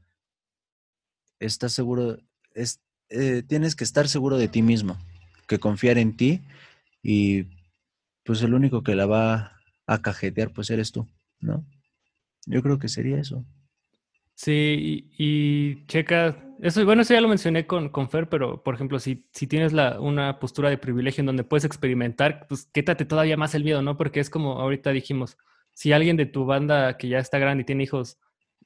[1.40, 2.18] estás seguro,
[2.55, 4.99] es, eh, tienes que estar seguro de ti mismo,
[5.46, 6.42] que confiar en ti
[7.03, 7.46] y
[8.24, 9.53] pues el único que la va
[9.86, 11.09] a cajetear pues eres tú,
[11.40, 11.64] ¿no?
[12.46, 13.44] Yo creo que sería eso.
[14.34, 19.01] Sí, y, checa, eso, bueno, eso ya lo mencioné con, con Fer, pero por ejemplo,
[19.01, 23.36] si, si tienes la, una postura de privilegio en donde puedes experimentar, pues quétate todavía
[23.36, 23.96] más el miedo, ¿no?
[23.96, 25.38] Porque es como ahorita dijimos,
[25.72, 28.18] si alguien de tu banda que ya está grande y tiene hijos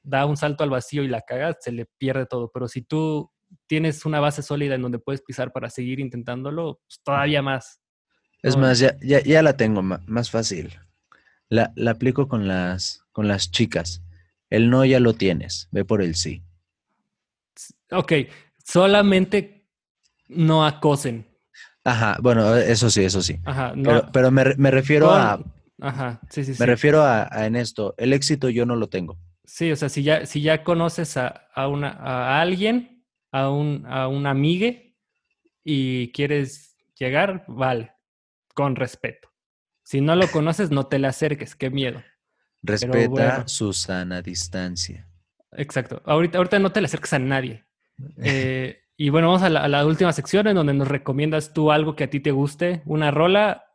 [0.03, 2.51] da un salto al vacío y la caga, se le pierde todo.
[2.53, 3.31] Pero si tú
[3.67, 7.79] tienes una base sólida en donde puedes pisar para seguir intentándolo, pues todavía más.
[8.41, 10.77] Es más, ya, ya, ya, la tengo más fácil.
[11.49, 14.03] La, la aplico con las, con las chicas
[14.53, 16.43] el no ya lo tienes, ve por el sí.
[17.89, 18.13] Ok,
[18.63, 19.67] solamente
[20.27, 21.25] no acosen.
[21.83, 23.39] Ajá, bueno, eso sí, eso sí.
[23.45, 23.73] Ajá,
[24.13, 25.43] pero, me, refiero a...
[25.81, 29.17] Ajá, sí, sí, Me refiero a, en esto, el éxito yo no lo tengo.
[29.45, 34.07] Sí, o sea, si ya, si ya conoces a, una, a alguien, a un, a
[34.07, 34.97] un amigue
[35.63, 37.93] y quieres llegar, vale,
[38.53, 39.29] con respeto.
[39.83, 42.01] Si no lo conoces, no te le acerques, qué miedo.
[42.61, 45.09] Respeta su sana distancia.
[45.51, 46.01] Exacto.
[46.05, 47.65] Ahorita, ahorita no te le acerques a nadie.
[48.17, 52.05] Eh, y bueno, vamos a la, última sección en donde nos recomiendas tú algo que
[52.05, 53.65] a ti te guste, una rola,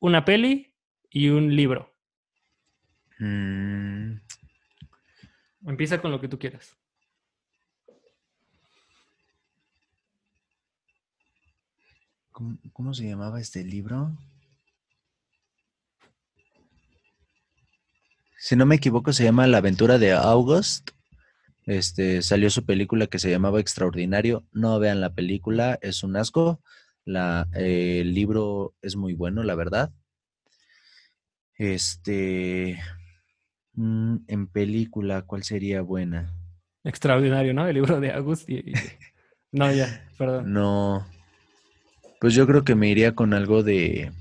[0.00, 0.74] una peli
[1.10, 1.94] y un libro.
[3.18, 4.20] Mm.
[5.68, 6.76] Empieza con lo que tú quieras.
[12.72, 14.16] ¿Cómo se llamaba este libro?
[18.38, 20.92] si no me equivoco, se llama La aventura de August.
[21.66, 24.46] Este, salió su película que se llamaba Extraordinario.
[24.52, 26.62] No vean la película, es un asco.
[27.04, 29.92] La, eh, el libro es muy bueno, la verdad.
[31.56, 32.80] Este,
[33.78, 36.34] mm, en película, ¿cuál sería buena?
[36.84, 37.66] Extraordinario, ¿no?
[37.66, 38.48] El libro de August.
[39.50, 40.52] No, ya, perdón.
[40.52, 41.06] No.
[42.20, 44.12] Pues yo creo que me iría con algo de.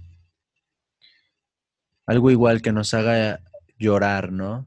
[2.05, 3.41] Algo igual que nos haga
[3.77, 4.65] llorar, ¿no?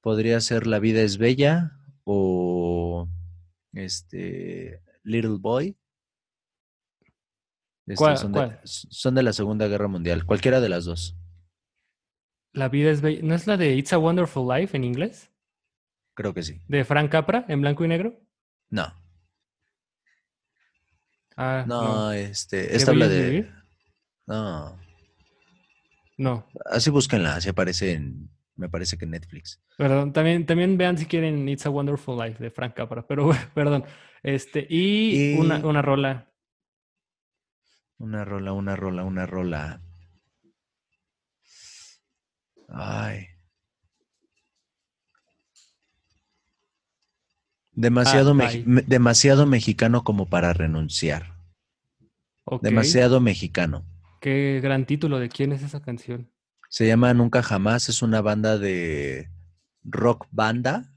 [0.00, 1.72] Podría ser La vida es bella
[2.04, 3.08] o
[3.72, 5.76] este Little Boy.
[7.96, 11.17] ¿Cuál, son, De, son, De, la Segunda Guerra Mundial, cualquiera de las dos.
[12.58, 13.20] La vida es bella.
[13.22, 15.30] ¿No es la de It's a Wonderful Life en inglés?
[16.14, 16.60] Creo que sí.
[16.66, 18.20] ¿De Frank Capra en blanco y negro?
[18.70, 18.92] No.
[21.36, 23.48] Ah, no, este, esta habla de.
[24.26, 24.76] No.
[26.16, 26.48] No.
[26.64, 29.62] Así búsquenla, así aparece en me parece que Netflix.
[29.76, 33.84] Perdón, también, también vean si quieren It's a Wonderful Life de Frank Capra, pero perdón.
[34.24, 36.32] Este, y, Una, una rola.
[37.98, 39.80] Una rola, una rola, una rola.
[42.68, 43.26] Ay.
[47.72, 48.50] Demasiado, ah,
[48.86, 51.36] demasiado mexicano como para renunciar.
[52.60, 53.84] Demasiado mexicano.
[54.20, 55.18] Qué gran título.
[55.18, 56.30] ¿De quién es esa canción?
[56.70, 59.30] Se llama Nunca Jamás, es una banda de
[59.84, 60.92] rock banda.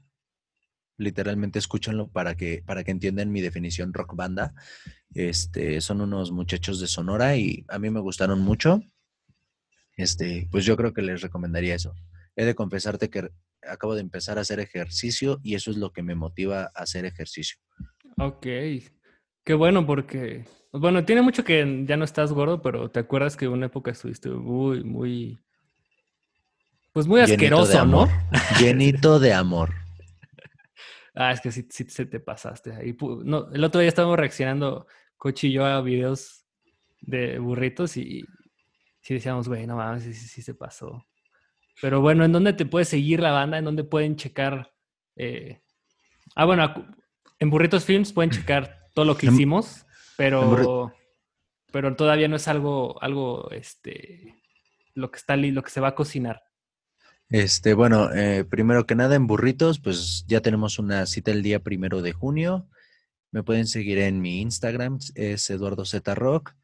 [0.98, 4.54] Literalmente escúchanlo para que, para que entiendan mi definición rock banda.
[5.14, 8.82] Este, son unos muchachos de Sonora y a mí me gustaron mucho.
[9.96, 11.94] Este, pues yo creo que les recomendaría eso.
[12.36, 13.30] He de confesarte que
[13.62, 17.04] acabo de empezar a hacer ejercicio y eso es lo que me motiva a hacer
[17.04, 17.58] ejercicio.
[18.18, 18.46] Ok,
[19.44, 23.48] qué bueno porque, bueno, tiene mucho que ya no estás gordo, pero te acuerdas que
[23.48, 25.38] una época estuviste muy, muy
[26.92, 28.08] pues muy asqueroso, ¿no?
[28.60, 29.70] Llenito de amor.
[31.14, 32.74] ah, es que sí, sí, se te pasaste.
[32.74, 34.86] Ahí, no, el otro día estábamos reaccionando,
[35.16, 36.44] Cochi y yo, a videos
[37.00, 38.24] de burritos y
[39.02, 41.04] sí decíamos, güey, no mames, sí, sí, se pasó.
[41.80, 43.58] Pero bueno, ¿en dónde te puede seguir la banda?
[43.58, 44.72] ¿En dónde pueden checar?
[45.16, 45.60] Eh?
[46.34, 46.72] Ah, bueno,
[47.38, 49.84] en Burritos Films pueden checar todo lo que hicimos,
[50.16, 50.92] pero,
[51.72, 54.36] pero todavía no es algo, algo, este,
[54.94, 56.42] lo que está lo que se va a cocinar.
[57.28, 61.60] Este, bueno, eh, primero que nada en Burritos, pues ya tenemos una cita el día
[61.60, 62.68] primero de junio.
[63.30, 66.54] Me pueden seguir en mi Instagram, es Eduardo Z Rock.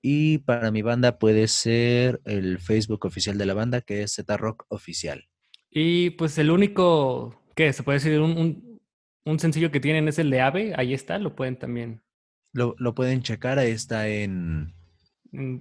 [0.00, 4.36] Y para mi banda puede ser el Facebook oficial de la banda, que es Z
[4.36, 5.28] Rock Oficial.
[5.70, 7.72] Y pues el único, ¿qué?
[7.72, 8.80] Se puede decir un,
[9.38, 12.02] sencillo que tienen es el de Ave, ahí está, lo pueden también.
[12.52, 14.74] Lo, pueden checar, ahí está en,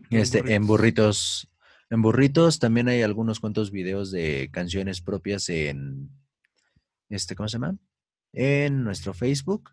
[0.10, 1.50] este, en Burritos
[1.90, 6.10] En Burritos también hay algunos cuantos videos de canciones propias en,
[7.10, 7.78] este, ¿cómo se llama?
[8.34, 9.72] En nuestro Facebook.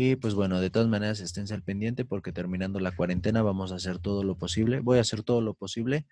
[0.00, 3.74] Y pues bueno, de todas maneras, esténse al pendiente porque terminando la cuarentena vamos a
[3.74, 4.78] hacer todo lo posible.
[4.78, 6.06] Voy a hacer todo lo posible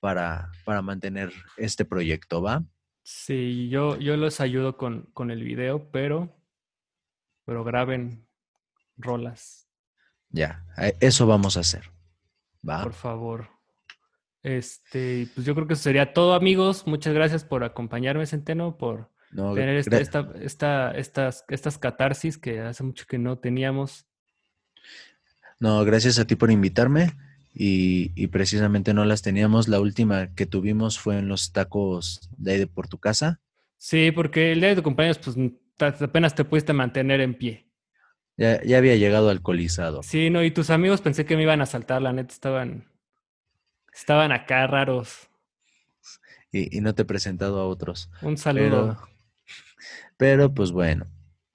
[0.00, 2.64] para, para mantener este proyecto, ¿va?
[3.02, 6.34] Sí, yo, yo les ayudo con, con el video, pero,
[7.44, 8.26] pero graben
[8.96, 9.68] rolas.
[10.30, 10.64] Ya,
[11.00, 11.90] eso vamos a hacer.
[12.66, 12.84] ¿Va?
[12.84, 13.50] Por favor.
[14.42, 16.86] Este, pues yo creo que eso sería todo, amigos.
[16.86, 22.82] Muchas gracias por acompañarme, Centeno, por tener este, esta, esta, estas, estas catarsis que hace
[22.82, 24.06] mucho que no teníamos.
[25.58, 27.14] No, gracias a ti por invitarme
[27.58, 29.68] y, precisamente no las teníamos.
[29.68, 33.40] La última que tuvimos fue en los tacos de ahí de por tu casa.
[33.78, 35.36] Sí, porque el día de tu cumpleaños, pues
[36.02, 37.66] apenas te pudiste mantener en pie.
[38.36, 40.02] Ya, ya había llegado alcoholizado.
[40.02, 42.84] Sí, no, y tus amigos pensé que me iban a saltar, la neta, estaban,
[43.94, 45.30] estaban acá raros.
[46.52, 48.10] Y, no te he presentado a otros.
[48.22, 48.98] Un saludo.
[48.98, 49.15] Pero,
[50.18, 51.06] pues bueno,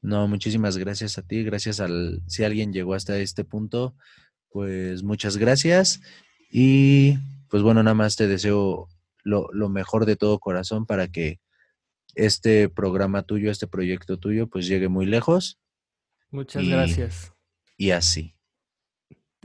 [0.01, 3.95] no, muchísimas gracias a ti, gracias al, si alguien llegó hasta este punto,
[4.49, 6.01] pues muchas gracias
[6.51, 7.17] y
[7.49, 8.87] pues bueno, nada más te deseo
[9.23, 11.39] lo, mejor de todo corazón para que
[12.15, 15.59] este programa tuyo, este proyecto tuyo, pues llegue muy lejos.
[16.29, 17.33] Muchas gracias.
[17.77, 18.35] Y así.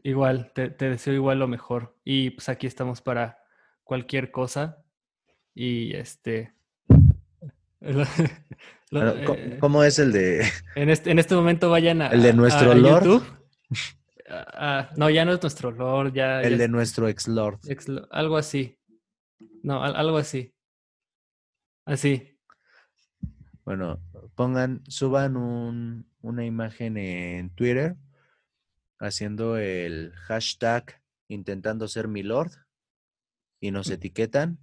[0.02, 1.98] Igual, te, deseo igual lo mejor.
[2.04, 3.38] Y pues aquí estamos para
[3.84, 4.84] cualquier cosa.
[5.54, 6.55] Y este...
[8.92, 10.46] Eh, ¿Cómo, es el de...?
[10.76, 12.06] En este, en este momento vayan a...
[12.06, 13.20] El de nuestro Lord.
[14.28, 16.40] Ah, no, ya no es nuestro Lord, ya.
[16.40, 17.58] El de nuestro ex Lord.
[18.12, 18.78] algo así.
[19.64, 20.54] No, algo así.
[21.84, 22.38] Así.
[23.64, 24.00] Bueno,
[24.36, 27.96] pongan, suban un, una imagen en Twitter
[28.98, 32.52] haciendo el hashtag intentando ser mi Lord
[33.60, 33.92] y nos mm.
[33.92, 34.58] etiquetan.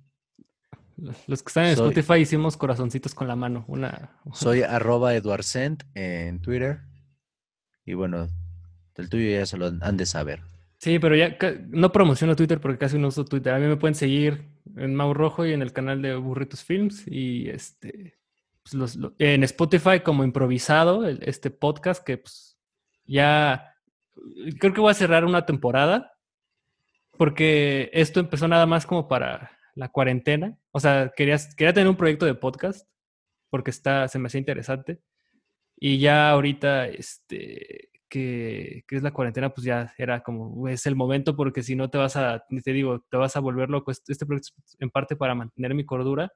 [0.98, 3.66] Los que están en Spotify hicimos corazoncitos con la mano.
[3.68, 4.12] Una...
[4.34, 6.82] Soy arroba Eduarcent en Twitter.
[7.86, 8.30] Y bueno,
[8.96, 10.42] el tuyo ya se lo han de saber.
[10.78, 11.38] Sí, pero ya
[11.70, 13.54] no promociono Twitter porque casi no uso Twitter.
[13.54, 17.08] A mí me pueden seguir en Mau Rojo y en el canal de Burritos Films
[17.08, 18.18] y este
[18.70, 22.58] pues en Spotify como improvisado este podcast que pues,
[23.06, 23.76] ya
[24.60, 26.14] creo que voy a cerrar una temporada
[27.18, 30.58] porque esto empezó nada más como para la cuarentena.
[30.72, 32.88] O sea, quería, quería tener un proyecto de podcast
[33.50, 35.00] porque está, se me hacía interesante.
[35.78, 41.36] Y ya ahorita, este, que, es la cuarentena, pues ya era como, es el momento
[41.36, 43.92] porque si no te vas a, te digo, te vas a volver loco.
[43.92, 46.32] Este, este proyecto es en parte para mantener mi cordura.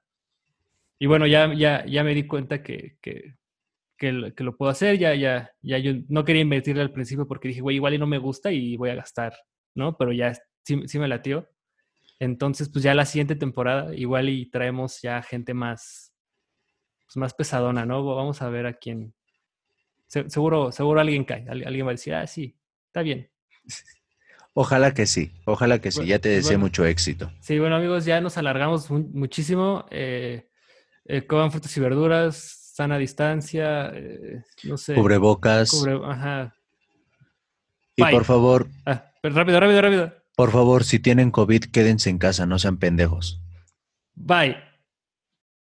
[0.99, 3.35] Y bueno, ya, ya, ya me di cuenta que, que,
[3.97, 4.97] que, lo, puedo hacer.
[4.97, 8.07] Ya, ya, ya yo no quería invertirle al principio porque dije, güey, igual y no
[8.07, 9.35] me gusta y voy a gastar,
[9.76, 9.97] ¿no?
[9.97, 10.34] Pero ya
[10.64, 11.47] sí, sí me latió.
[12.19, 16.14] Entonces, pues ya la siguiente temporada, igual y traemos ya gente más,
[17.06, 18.03] pues más pesadona, ¿no?
[18.03, 19.14] Vamos a ver a quién,
[20.07, 22.57] seguro, seguro alguien cae, alguien va a decir, ah, sí,
[22.88, 23.30] está bien.
[24.60, 27.31] Ojalá que sí, ojalá que sí, ya te deseo mucho éxito.
[27.41, 29.85] Sí, bueno amigos, ya nos alargamos muchísimo.
[29.91, 30.49] Eh,
[31.06, 34.95] eh, coman frutas y verduras, sana distancia, eh, no sé.
[34.95, 35.69] Cubrebocas.
[35.69, 36.56] Cubre, ajá.
[37.95, 38.68] Y por favor.
[38.85, 40.14] Ah, rápido, rápido, rápido.
[40.38, 43.41] Por favor, si tienen COVID, quédense en casa, no sean pendejos.
[44.14, 44.66] Bye.